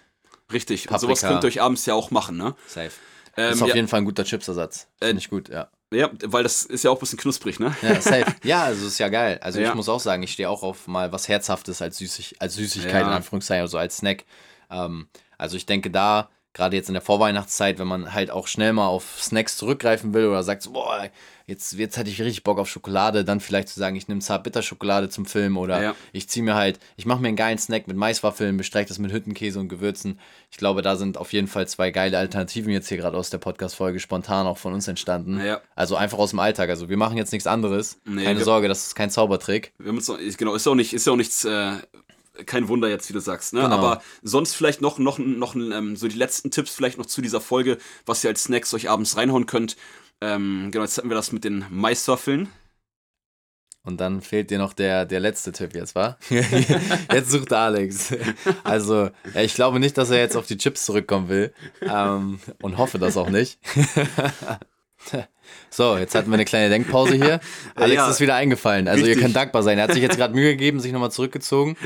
Richtig. 0.53 0.83
Und 0.83 0.93
Paprika. 0.93 0.99
sowas 1.17 1.21
könnt 1.23 1.45
ihr 1.45 1.49
euch 1.49 1.61
abends 1.61 1.87
ja 1.87 1.95
auch 1.95 2.11
machen, 2.11 2.37
ne? 2.37 2.55
Safe. 2.69 2.91
Ähm, 3.37 3.53
ist 3.53 3.63
auf 3.63 3.69
ja, 3.69 3.75
jeden 3.75 3.89
Fall 3.89 4.01
ein 4.01 4.05
guter 4.05 4.25
Chipsersatz. 4.25 4.87
Finde 5.03 5.19
ich 5.19 5.29
gut, 5.29 5.49
ja. 5.49 5.69
ja, 5.93 6.09
weil 6.25 6.43
das 6.43 6.63
ist 6.63 6.85
ja 6.85 6.91
auch 6.91 6.97
ein 6.97 7.01
bisschen 7.01 7.19
knusprig, 7.19 7.59
ne? 7.61 7.75
Ja, 7.83 8.01
safe. 8.01 8.25
Ja, 8.45 8.63
also 8.65 8.87
ist 8.87 8.99
ja 8.99 9.09
geil. 9.09 9.39
Also 9.43 9.61
ich 9.61 9.75
muss 9.75 9.89
auch 9.89 10.01
sagen, 10.01 10.23
ich 10.23 10.33
stehe 10.33 10.49
auch 10.49 10.63
auf 10.63 10.87
mal 10.87 11.13
was 11.13 11.29
Herzhaftes 11.29 11.83
als, 11.83 11.99
Süßig 11.99 12.37
als 12.41 12.55
Süßigkeit, 12.55 13.03
in 13.03 13.09
Anführungszeichen, 13.13 13.63
also 13.63 13.77
als 13.77 13.99
Snack. 13.99 14.25
Ähm, 14.71 15.09
also 15.37 15.57
ich 15.57 15.67
denke 15.67 15.91
da, 15.91 16.31
gerade 16.57 16.75
jetzt 16.77 16.89
in 16.89 16.95
der 16.95 17.03
Vorweihnachtszeit, 17.03 17.79
wenn 17.79 17.87
man 17.87 18.13
halt 18.15 18.31
auch 18.31 18.47
schnell 18.49 18.73
mal 18.73 18.87
auf 18.89 19.23
Snacks 19.23 19.57
zurückgreifen 19.57 20.15
will 20.15 20.27
oder 20.27 20.43
sagt, 20.43 20.63
so, 20.63 20.73
boah, 20.73 21.09
jetzt, 21.47 21.75
jetzt 21.75 21.97
hatte 21.99 22.11
ich 22.11 22.21
richtig 22.21 22.43
Bock 22.43 22.59
auf 22.59 22.69
Schokolade, 22.69 23.25
dann 23.25 23.39
vielleicht 23.41 23.69
zu 23.69 23.79
sagen, 23.79 23.95
ich 23.95 24.09
nehme 24.09 24.21
Zart-Bitter-Schokolade 24.21 25.09
zum 25.09 25.27
Film 25.27 25.57
oder 25.59 25.81
Ja. 25.83 25.95
ich 26.13 26.29
ziehe 26.29 26.43
mir 26.45 26.55
halt, 26.55 26.81
ich 26.97 27.07
mache 27.07 27.21
mir 27.21 27.29
einen 27.29 27.37
geilen 27.37 27.59
Snack 27.59 27.87
mit 27.87 27.97
Maiswaffeln, 27.97 28.57
bestreich 28.57 28.87
das 28.87 28.99
mit 28.99 29.13
Hüttenkäse 29.13 29.61
und 29.61 29.69
Gewürzen. 29.69 30.19
Ich 30.51 30.57
glaube, 30.57 30.83
da 30.83 30.97
sind 30.97 31.19
auf 31.19 31.33
jeden 31.33 31.47
Fall 31.47 31.69
zwei 31.69 31.91
geile 31.91 32.19
Alternativen 32.19 32.73
jetzt 32.73 32.89
hier 32.89 32.97
gerade 32.99 33.17
aus 33.17 33.31
der 33.31 33.39
Podcast-Folge 33.39 34.01
spontan 34.01 34.47
auch 34.47 34.59
von 34.59 34.73
uns 34.73 34.89
entstanden. 34.89 35.39
Ja. 35.45 35.61
Also 35.75 35.95
einfach 35.97 36.19
aus 36.19 36.31
dem 36.31 36.41
Alltag. 36.41 36.71
Also 36.71 36.89
wir 36.89 36.97
machen 36.97 37.17
jetzt 37.17 37.33
nichts 37.33 37.47
anderes. 37.47 38.01
Nee, 38.05 38.25
Keine 38.25 38.39
wir- 38.39 38.45
Sorge, 38.45 38.67
das 38.69 38.87
ist 38.89 38.95
kein 38.95 39.11
Zaubertrick. 39.11 39.73
Wir 39.79 39.89
haben 39.91 39.97
uns 39.99 40.09
noch, 40.09 40.19
genau, 40.39 40.55
ist 40.55 40.67
ja 40.67 40.73
auch 40.73 40.77
nicht, 40.77 40.93
ist 40.95 41.07
auch 41.09 41.17
nichts, 41.17 41.45
äh, 41.45 41.73
kein 42.45 42.69
Wunder 42.69 42.89
jetzt, 42.89 43.09
wie 43.09 43.13
du 43.13 43.21
sagst, 43.21 43.55
ne? 43.55 43.63
Genau. 43.63 43.77
Aber 43.77 44.03
sonst 44.23 44.55
vielleicht 44.55 44.81
noch, 44.81 44.99
noch, 44.99 45.19
noch 45.19 45.55
ähm, 45.55 45.97
so 45.97 46.09
die 46.09 46.17
letzten 46.17 46.51
Tipps 46.51 46.75
vielleicht 46.75 46.99
noch 46.99 47.07
zu 47.07 47.23
dieser 47.23 47.41
Folge, 47.41 47.79
was 48.05 48.23
ihr 48.25 48.31
als 48.31 48.45
Snacks 48.45 48.75
euch 48.75 48.91
abends 48.91 49.17
reinhauen 49.17 49.47
könnt. 49.47 49.77
Ähm, 50.21 50.71
genau, 50.71 50.85
jetzt 50.85 50.99
hatten 50.99 51.11
wir 51.11 51.17
das 51.17 51.33
mit 51.33 51.45
den 51.45 51.65
Maiswaffeln. 51.71 52.49
Und 53.87 54.01
dann 54.01 54.21
fehlt 54.21 54.51
dir 54.51 54.59
noch 54.59 54.73
der, 54.73 55.05
der 55.05 55.21
letzte 55.21 55.53
Tipp 55.53 55.75
jetzt, 55.75 55.95
wa? 55.95 56.19
jetzt 56.29 57.31
sucht 57.31 57.53
Alex. 57.53 58.13
Also, 58.65 59.11
ich 59.35 59.55
glaube 59.55 59.79
nicht, 59.79 59.97
dass 59.97 60.11
er 60.11 60.19
jetzt 60.19 60.37
auf 60.37 60.47
die 60.47 60.59
Chips 60.59 60.85
zurückkommen 60.85 61.29
will. 61.29 61.55
Ähm, 61.83 62.41
und 62.61 62.79
hoffe 62.79 62.99
das 62.99 63.17
auch 63.17 63.31
nicht. 63.31 63.61
So, 65.71 65.97
jetzt 65.97 66.15
hatten 66.17 66.29
wir 66.31 66.35
eine 66.35 66.45
kleine 66.45 66.69
Denkpause 66.71 67.15
hier. 67.15 67.39
Alex 67.77 67.95
Ja. 67.97 68.11
ist 68.11 68.19
wieder 68.21 68.35
eingefallen. 68.35 68.89
Also 68.89 69.05
Richtig. 69.05 69.19
ihr 69.19 69.23
könnt 69.27 69.37
dankbar 69.37 69.63
sein. 69.63 69.79
Er 69.79 69.85
hat 69.85 69.93
sich 69.93 70.03
jetzt 70.03 70.17
gerade 70.17 70.35
Mühe 70.35 70.51
gegeben, 70.53 70.81
sich 70.81 70.91
nochmal 70.91 71.13
zurückgezogen. 71.13 71.77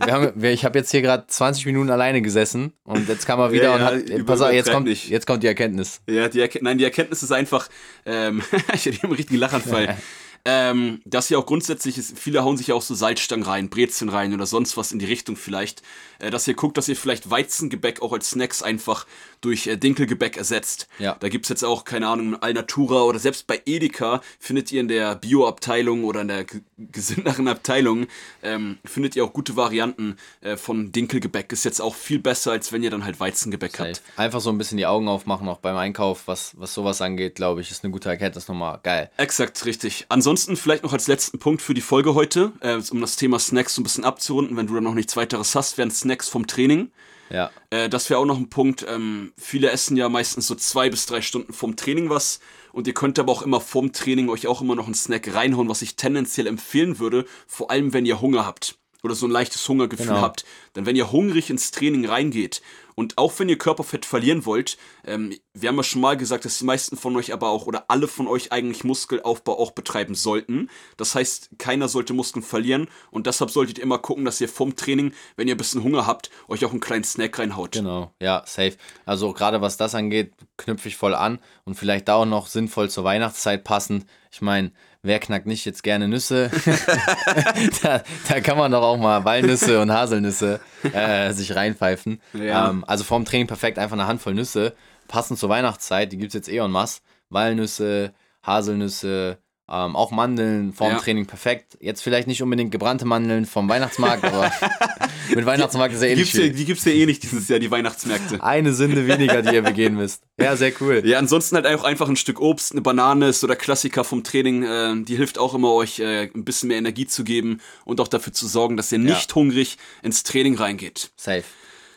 Haben, 0.00 0.30
wir, 0.36 0.52
ich 0.52 0.64
habe 0.64 0.78
jetzt 0.78 0.92
hier 0.92 1.02
gerade 1.02 1.26
20 1.26 1.66
Minuten 1.66 1.90
alleine 1.90 2.22
gesessen 2.22 2.74
und 2.84 3.08
jetzt 3.08 3.26
kam 3.26 3.40
er 3.40 3.50
wieder 3.50 3.64
Ja, 3.64 3.74
und 3.74 3.80
ja, 3.80 3.86
hat. 3.86 4.02
über- 4.20 4.24
Pass 4.32 4.40
auf, 4.40 4.52
jetzt 4.52 4.70
kommt, 4.70 4.86
nicht. 4.86 5.08
jetzt 5.08 5.26
kommt 5.26 5.42
die 5.42 5.48
Erkenntnis. 5.48 6.00
Ja, 6.08 6.28
die 6.28 6.40
Erken 6.40 6.60
nein, 6.62 6.78
die 6.78 6.84
Erkenntnis 6.84 7.24
ist 7.24 7.32
einfach, 7.32 7.68
ähm, 8.04 8.42
ich 8.72 8.86
hatte 8.86 8.90
hier 8.90 9.02
einen 9.04 9.12
richtigen 9.14 9.40
Lachanfall. 9.40 9.96
ähm, 10.44 11.00
dass 11.04 11.28
ja 11.28 11.38
auch 11.38 11.46
grundsätzlich 11.46 11.98
ist, 11.98 12.16
viele 12.16 12.44
hauen 12.44 12.56
sich 12.56 12.68
ja 12.68 12.76
auch 12.76 12.82
so 12.82 12.94
Salzstangen 12.94 13.44
rein, 13.44 13.68
Brezeln 13.68 14.08
rein 14.10 14.32
oder 14.32 14.46
sonst 14.46 14.76
was 14.76 14.92
in 14.92 15.00
die 15.00 15.06
Richtung 15.06 15.34
vielleicht. 15.36 15.82
Äh, 16.20 16.30
dass 16.30 16.46
ihr 16.46 16.54
guckt, 16.54 16.76
dass 16.76 16.88
ihr 16.88 16.94
vielleicht 16.94 17.30
Weizengebäck 17.30 18.00
auch 18.00 18.12
als 18.12 18.30
Snacks 18.30 18.62
einfach 18.62 19.06
durch 19.46 19.68
äh, 19.68 19.76
Dinkelgebäck 19.76 20.36
ersetzt. 20.36 20.88
Ja. 20.98 21.16
Da 21.20 21.28
gibt's 21.28 21.48
jetzt 21.48 21.64
auch, 21.64 21.84
keine 21.84 22.08
Ahnung, 22.08 22.34
Alnatura 22.42 23.02
oder 23.02 23.20
selbst 23.20 23.46
bei 23.46 23.62
Edeka 23.64 24.20
findet 24.40 24.72
ihr 24.72 24.80
in 24.80 24.88
der 24.88 25.14
Bio-Abteilung 25.14 26.02
oder 26.02 26.22
in 26.22 26.28
der 26.28 26.46
gesünderen 26.76 27.46
Abteilung, 27.46 28.08
ähm, 28.42 28.78
findet 28.84 29.14
ihr 29.14 29.24
auch 29.24 29.32
gute 29.32 29.54
Varianten 29.54 30.16
äh, 30.40 30.56
von 30.56 30.90
Dinkelgebäck. 30.90 31.52
Ist 31.52 31.64
jetzt 31.64 31.80
auch 31.80 31.94
viel 31.94 32.18
besser, 32.18 32.50
als 32.50 32.72
wenn 32.72 32.82
ihr 32.82 32.90
dann 32.90 33.04
halt 33.04 33.20
Weizengebäck 33.20 33.78
habt. 33.78 34.02
Einfach 34.16 34.40
so 34.40 34.50
ein 34.50 34.58
bisschen 34.58 34.78
die 34.78 34.86
Augen 34.86 35.06
aufmachen, 35.06 35.48
auch 35.48 35.58
beim 35.58 35.76
Einkauf, 35.76 36.26
was, 36.26 36.54
was 36.58 36.74
sowas 36.74 37.00
angeht, 37.00 37.36
glaube 37.36 37.60
ich, 37.60 37.70
ist 37.70 37.84
eine 37.84 37.92
gute 37.92 38.08
Erkenntnis 38.08 38.48
nochmal. 38.48 38.80
Geil. 38.82 39.10
Exakt, 39.16 39.64
richtig. 39.64 40.06
Ansonsten 40.08 40.56
vielleicht 40.56 40.82
noch 40.82 40.92
als 40.92 41.06
letzten 41.06 41.38
Punkt 41.38 41.62
für 41.62 41.74
die 41.74 41.80
Folge 41.80 42.14
heute, 42.14 42.52
äh, 42.60 42.80
um 42.90 43.00
das 43.00 43.14
Thema 43.14 43.38
Snacks 43.38 43.76
so 43.76 43.80
ein 43.80 43.84
bisschen 43.84 44.04
abzurunden, 44.04 44.56
wenn 44.56 44.66
du 44.66 44.74
dann 44.74 44.84
noch 44.84 44.94
nichts 44.94 45.16
weiteres 45.16 45.54
hast, 45.54 45.78
wären 45.78 45.92
Snacks 45.92 46.28
vom 46.28 46.48
Training. 46.48 46.90
Ja. 47.30 47.50
Äh, 47.70 47.88
das 47.88 48.08
wäre 48.10 48.20
auch 48.20 48.24
noch 48.26 48.38
ein 48.38 48.48
Punkt. 48.50 48.84
Ähm, 48.88 49.32
viele 49.36 49.70
essen 49.70 49.96
ja 49.96 50.08
meistens 50.08 50.46
so 50.46 50.54
zwei 50.54 50.90
bis 50.90 51.06
drei 51.06 51.20
Stunden 51.20 51.52
vom 51.52 51.76
Training 51.76 52.08
was. 52.10 52.40
Und 52.72 52.86
ihr 52.86 52.94
könnt 52.94 53.18
aber 53.18 53.32
auch 53.32 53.42
immer 53.42 53.60
vom 53.60 53.92
Training 53.92 54.28
euch 54.28 54.46
auch 54.46 54.60
immer 54.60 54.74
noch 54.74 54.84
einen 54.86 54.94
Snack 54.94 55.34
reinhauen, 55.34 55.68
was 55.68 55.80
ich 55.82 55.96
tendenziell 55.96 56.46
empfehlen 56.46 56.98
würde, 56.98 57.24
vor 57.46 57.70
allem 57.70 57.92
wenn 57.92 58.04
ihr 58.06 58.20
Hunger 58.20 58.44
habt. 58.46 58.78
oder 59.02 59.14
so 59.14 59.26
ein 59.26 59.30
leichtes 59.30 59.68
Hungergefühl 59.68 60.06
Genau. 60.08 60.20
habt. 60.20 60.44
Denn 60.74 60.84
wenn 60.84 60.96
ihr 60.96 61.12
hungrig 61.12 61.48
ins 61.48 61.70
Training 61.70 62.06
reingeht 62.06 62.60
und 62.96 63.18
auch 63.18 63.38
wenn 63.38 63.50
ihr 63.50 63.58
Körperfett 63.58 64.06
verlieren 64.06 64.46
wollt, 64.46 64.78
ähm, 65.04 65.32
wir 65.52 65.68
haben 65.68 65.76
ja 65.76 65.82
schon 65.82 66.00
mal 66.00 66.16
gesagt, 66.16 66.46
dass 66.46 66.58
die 66.58 66.64
meisten 66.64 66.96
von 66.96 67.14
euch 67.16 67.32
aber 67.32 67.50
auch 67.50 67.66
oder 67.66 67.84
alle 67.88 68.08
von 68.08 68.26
euch 68.26 68.52
eigentlich 68.52 68.84
Muskelaufbau 68.84 69.58
auch 69.58 69.72
betreiben 69.72 70.14
sollten. 70.14 70.70
Das 70.96 71.14
heißt, 71.14 71.50
keiner 71.58 71.88
sollte 71.88 72.14
Muskeln 72.14 72.42
verlieren 72.42 72.88
und 73.10 73.26
deshalb 73.26 73.50
solltet 73.50 73.78
ihr 73.78 73.84
immer 73.84 73.98
gucken, 73.98 74.24
dass 74.24 74.40
ihr 74.40 74.48
vom 74.48 74.76
Training, 74.76 75.12
wenn 75.36 75.46
ihr 75.46 75.54
ein 75.54 75.58
bisschen 75.58 75.84
Hunger 75.84 76.06
habt, 76.06 76.30
euch 76.48 76.64
auch 76.64 76.70
einen 76.70 76.80
kleinen 76.80 77.04
Snack 77.04 77.38
reinhaut. 77.38 77.72
Genau, 77.72 78.14
ja, 78.20 78.42
safe. 78.46 78.76
Also 79.04 79.34
gerade 79.34 79.60
was 79.60 79.76
das 79.76 79.94
angeht, 79.94 80.32
knüpfe 80.56 80.88
ich 80.88 80.96
voll 80.96 81.14
an 81.14 81.38
und 81.64 81.74
vielleicht 81.74 82.08
da 82.08 82.14
auch 82.14 82.24
noch 82.24 82.46
sinnvoll 82.46 82.88
zur 82.88 83.04
Weihnachtszeit 83.04 83.62
passend. 83.62 84.06
Ich 84.32 84.40
meine, 84.40 84.72
wer 85.02 85.18
knackt 85.18 85.46
nicht 85.46 85.64
jetzt 85.64 85.82
gerne 85.82 86.08
Nüsse? 86.08 86.50
da, 87.82 88.02
da 88.28 88.40
kann 88.40 88.58
man 88.58 88.72
doch 88.72 88.82
auch 88.82 88.98
mal 88.98 89.24
Walnüsse 89.24 89.80
und 89.80 89.92
Haselnüsse 89.92 90.60
äh, 90.92 91.32
sich 91.32 91.54
reinpfeifen. 91.54 92.20
Ja. 92.34 92.70
Ähm, 92.70 92.84
also 92.86 93.04
vorm 93.04 93.24
Training 93.24 93.46
perfekt 93.46 93.78
einfach 93.78 93.96
eine 93.96 94.06
Handvoll 94.06 94.34
Nüsse, 94.34 94.74
passend 95.08 95.38
zur 95.38 95.48
Weihnachtszeit, 95.48 96.12
die 96.12 96.16
gibt 96.16 96.28
es 96.28 96.34
jetzt 96.34 96.48
eh 96.48 96.58
en 96.58 96.70
masse. 96.70 97.00
Walnüsse, 97.28 98.14
Haselnüsse, 98.44 99.38
ähm, 99.68 99.96
auch 99.96 100.12
Mandeln 100.12 100.72
vorm 100.72 100.92
Ja. 100.92 100.98
Training 100.98 101.26
perfekt. 101.26 101.76
Jetzt 101.80 102.02
vielleicht 102.02 102.28
nicht 102.28 102.40
unbedingt 102.40 102.70
gebrannte 102.70 103.04
Mandeln 103.04 103.46
vom 103.46 103.68
Weihnachtsmarkt, 103.68 104.24
aber 104.24 104.52
mit 105.34 105.44
Weihnachtsmarkt 105.44 105.92
ist 105.94 106.02
ja 106.02 106.14
gibt's, 106.14 106.32
ja, 106.34 106.42
viel. 106.42 106.52
die 106.52 106.64
gibt's 106.64 106.84
ja 106.84 106.92
eh 106.92 107.04
nicht 107.04 107.24
dieses 107.24 107.48
Jahr, 107.48 107.58
die 107.58 107.70
Weihnachtsmärkte. 107.70 108.42
Eine 108.44 108.72
Sünde 108.72 109.08
weniger, 109.08 109.42
die 109.42 109.54
ihr 109.54 109.62
begehen 109.62 109.96
müsst. 109.96 110.22
Ja, 110.38 110.54
sehr 110.54 110.72
cool. 110.80 111.02
Ja, 111.04 111.18
ansonsten 111.18 111.56
halt 111.56 111.66
auch 111.66 111.82
einfach 111.82 112.08
ein 112.08 112.14
Stück 112.14 112.40
Obst, 112.40 112.72
eine 112.72 112.80
Banane 112.80 113.28
ist 113.28 113.40
so 113.40 113.48
der 113.48 113.56
Klassiker 113.56 114.04
vom 114.04 114.22
Training. 114.22 114.62
Äh, 114.62 115.02
die 115.02 115.16
hilft 115.16 115.38
auch 115.38 115.54
immer, 115.54 115.72
euch 115.72 115.98
äh, 115.98 116.30
ein 116.32 116.44
bisschen 116.44 116.68
mehr 116.68 116.78
Energie 116.78 117.08
zu 117.08 117.24
geben 117.24 117.60
und 117.84 118.00
auch 118.00 118.08
dafür 118.08 118.32
zu 118.32 118.46
sorgen, 118.46 118.76
dass 118.76 118.92
ihr 118.92 118.98
nicht 118.98 119.34
hungrig 119.34 119.78
ins 120.02 120.22
Training 120.22 120.54
reingeht. 120.54 121.10
Safe. 121.16 121.42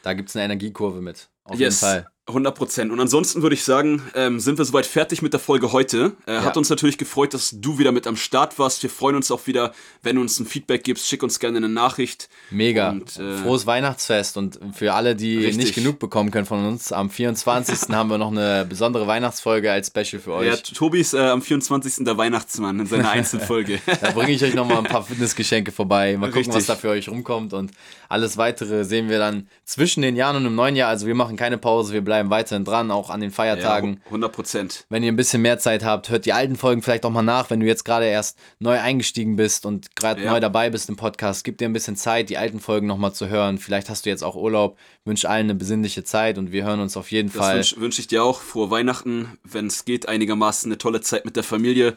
Da 0.01 0.13
gibt 0.13 0.29
es 0.29 0.35
eine 0.35 0.45
Energiekurve 0.45 1.01
mit. 1.01 1.29
Auf 1.43 1.59
Yes, 1.59 1.81
jeden 1.81 2.03
Fall. 2.03 2.11
100 2.29 2.55
Prozent. 2.55 2.91
Und 2.91 2.99
ansonsten 2.99 3.41
würde 3.41 3.53
ich 3.55 3.63
sagen, 3.63 4.01
ähm, 4.15 4.39
sind 4.39 4.57
wir 4.57 4.65
soweit 4.65 4.85
fertig 4.85 5.21
mit 5.21 5.33
der 5.33 5.39
Folge 5.39 5.71
heute. 5.73 6.13
Äh, 6.25 6.39
Hat 6.39 6.55
uns 6.57 6.69
natürlich 6.69 6.97
gefreut, 6.97 7.33
dass 7.33 7.55
du 7.59 7.77
wieder 7.79 7.91
mit 7.91 8.07
am 8.07 8.15
Start 8.15 8.57
warst. 8.57 8.81
Wir 8.83 8.89
freuen 8.89 9.15
uns 9.15 9.29
auch 9.31 9.45
wieder, 9.47 9.73
wenn 10.03 10.15
du 10.15 10.21
uns 10.21 10.39
ein 10.39 10.45
Feedback 10.45 10.83
gibst. 10.83 11.07
Schick 11.07 11.23
uns 11.23 11.39
gerne 11.39 11.57
eine 11.57 11.69
Nachricht. 11.69 12.29
Mega. 12.51 12.89
Und, 12.91 13.17
äh, 13.17 13.37
Frohes 13.37 13.65
Weihnachtsfest 13.65 14.37
und 14.37 14.59
für 14.73 14.93
alle, 14.93 15.15
die 15.15 15.37
Richtig. 15.37 15.57
nicht 15.57 15.75
genug 15.75 15.99
bekommen 15.99 16.31
können 16.31 16.45
von 16.45 16.65
uns, 16.65 16.91
am 16.91 17.09
24. 17.09 17.89
haben 17.95 18.09
wir 18.09 18.17
noch 18.17 18.31
eine 18.31 18.65
besondere 18.69 19.07
Weihnachtsfolge 19.07 19.71
als 19.71 19.87
Special 19.87 20.21
für 20.21 20.31
Ja, 20.43 20.53
euch. 20.53 20.63
Tobi 20.63 20.99
ist 21.01 21.13
äh, 21.13 21.19
am 21.19 21.41
24. 21.41 22.05
der 22.05 22.17
Weihnachtsmann 22.17 22.79
in 22.79 22.85
seiner 22.85 23.09
Einzelfolge. 23.11 23.79
Da 24.01 24.11
bringe 24.11 24.31
ich 24.31 24.43
euch 24.43 24.53
nochmal 24.53 24.77
ein 24.77 24.83
paar 24.85 25.03
Fitnessgeschenke 25.03 25.71
vorbei. 25.71 26.15
Mal 26.17 26.27
gucken, 26.27 26.47
was 26.49 26.55
Richtig. 26.57 26.67
da 26.67 26.75
für 26.75 26.89
euch 26.89 27.09
rumkommt. 27.09 27.53
Und 27.53 27.71
alles 28.07 28.37
weitere 28.37 28.85
sehen 28.85 29.09
wir 29.09 29.19
dann 29.19 29.47
zwischen 29.65 30.01
den 30.01 30.15
Jahren 30.15 30.35
und 30.37 30.45
im 30.45 30.55
neuen 30.55 30.75
Jahr. 30.75 30.89
Also 30.89 31.07
wir 31.07 31.15
machen 31.15 31.35
keine 31.35 31.57
Pause, 31.57 31.93
wir 31.93 32.01
bleiben 32.01 32.18
weiterhin 32.29 32.65
dran, 32.65 32.91
auch 32.91 33.09
an 33.09 33.21
den 33.21 33.31
Feiertagen. 33.31 34.01
100 34.05 34.31
Prozent. 34.31 34.85
Wenn 34.89 35.03
ihr 35.03 35.11
ein 35.11 35.15
bisschen 35.15 35.41
mehr 35.41 35.59
Zeit 35.59 35.83
habt, 35.85 36.09
hört 36.09 36.25
die 36.25 36.33
alten 36.33 36.55
Folgen 36.55 36.81
vielleicht 36.81 37.05
auch 37.05 37.09
mal 37.11 37.21
nach, 37.21 37.49
wenn 37.49 37.59
du 37.61 37.65
jetzt 37.65 37.85
gerade 37.85 38.05
erst 38.05 38.37
neu 38.59 38.77
eingestiegen 38.79 39.37
bist 39.37 39.65
und 39.65 39.95
gerade 39.95 40.21
Ja. 40.23 40.31
neu 40.31 40.39
dabei 40.39 40.69
bist 40.69 40.89
im 40.89 40.95
Podcast. 40.97 41.43
Gib 41.43 41.57
dir 41.57 41.69
ein 41.69 41.73
bisschen 41.73 41.95
Zeit, 41.95 42.29
die 42.29 42.37
alten 42.37 42.59
Folgen 42.59 42.87
nochmal 42.87 43.13
zu 43.13 43.29
hören. 43.29 43.57
Vielleicht 43.57 43.89
hast 43.89 44.05
du 44.05 44.09
jetzt 44.09 44.23
auch 44.23 44.35
Urlaub. 44.35 44.77
Wünsche 45.05 45.29
allen 45.29 45.45
eine 45.45 45.55
besinnliche 45.55 46.03
Zeit 46.03 46.37
und 46.37 46.51
wir 46.51 46.63
hören 46.65 46.81
uns 46.81 46.97
auf 46.97 47.11
jeden 47.11 47.29
Das 47.31 47.37
Fall. 47.37 47.55
wünsche 47.55 47.79
wünsch 47.79 47.99
ich 47.99 48.07
dir 48.07 48.23
auch. 48.23 48.41
Frohe 48.41 48.69
Weihnachten, 48.69 49.37
wenn 49.43 49.67
es 49.67 49.85
geht, 49.85 50.07
einigermaßen 50.09 50.69
eine 50.69 50.77
tolle 50.77 51.01
Zeit 51.01 51.23
mit 51.25 51.35
der 51.35 51.43
Familie. 51.43 51.95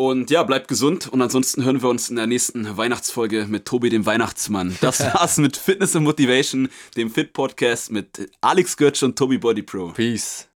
Und 0.00 0.30
ja, 0.30 0.42
bleibt 0.44 0.66
gesund 0.68 1.08
und 1.08 1.20
ansonsten 1.20 1.62
hören 1.62 1.82
wir 1.82 1.90
uns 1.90 2.08
in 2.08 2.16
der 2.16 2.26
nächsten 2.26 2.78
Weihnachtsfolge 2.78 3.44
mit 3.46 3.66
Tobi, 3.66 3.90
dem 3.90 4.06
Weihnachtsmann. 4.06 4.74
Das 4.80 5.00
war's 5.00 5.36
mit 5.36 5.58
Fitness 5.58 5.94
and 5.94 6.06
Motivation, 6.06 6.70
dem 6.96 7.10
Fit-Podcast 7.10 7.92
mit 7.92 8.30
Alex 8.40 8.78
Götz 8.78 9.02
und 9.02 9.18
Tobi 9.18 9.36
Body 9.36 9.60
Pro. 9.60 9.88
Peace. 9.88 10.49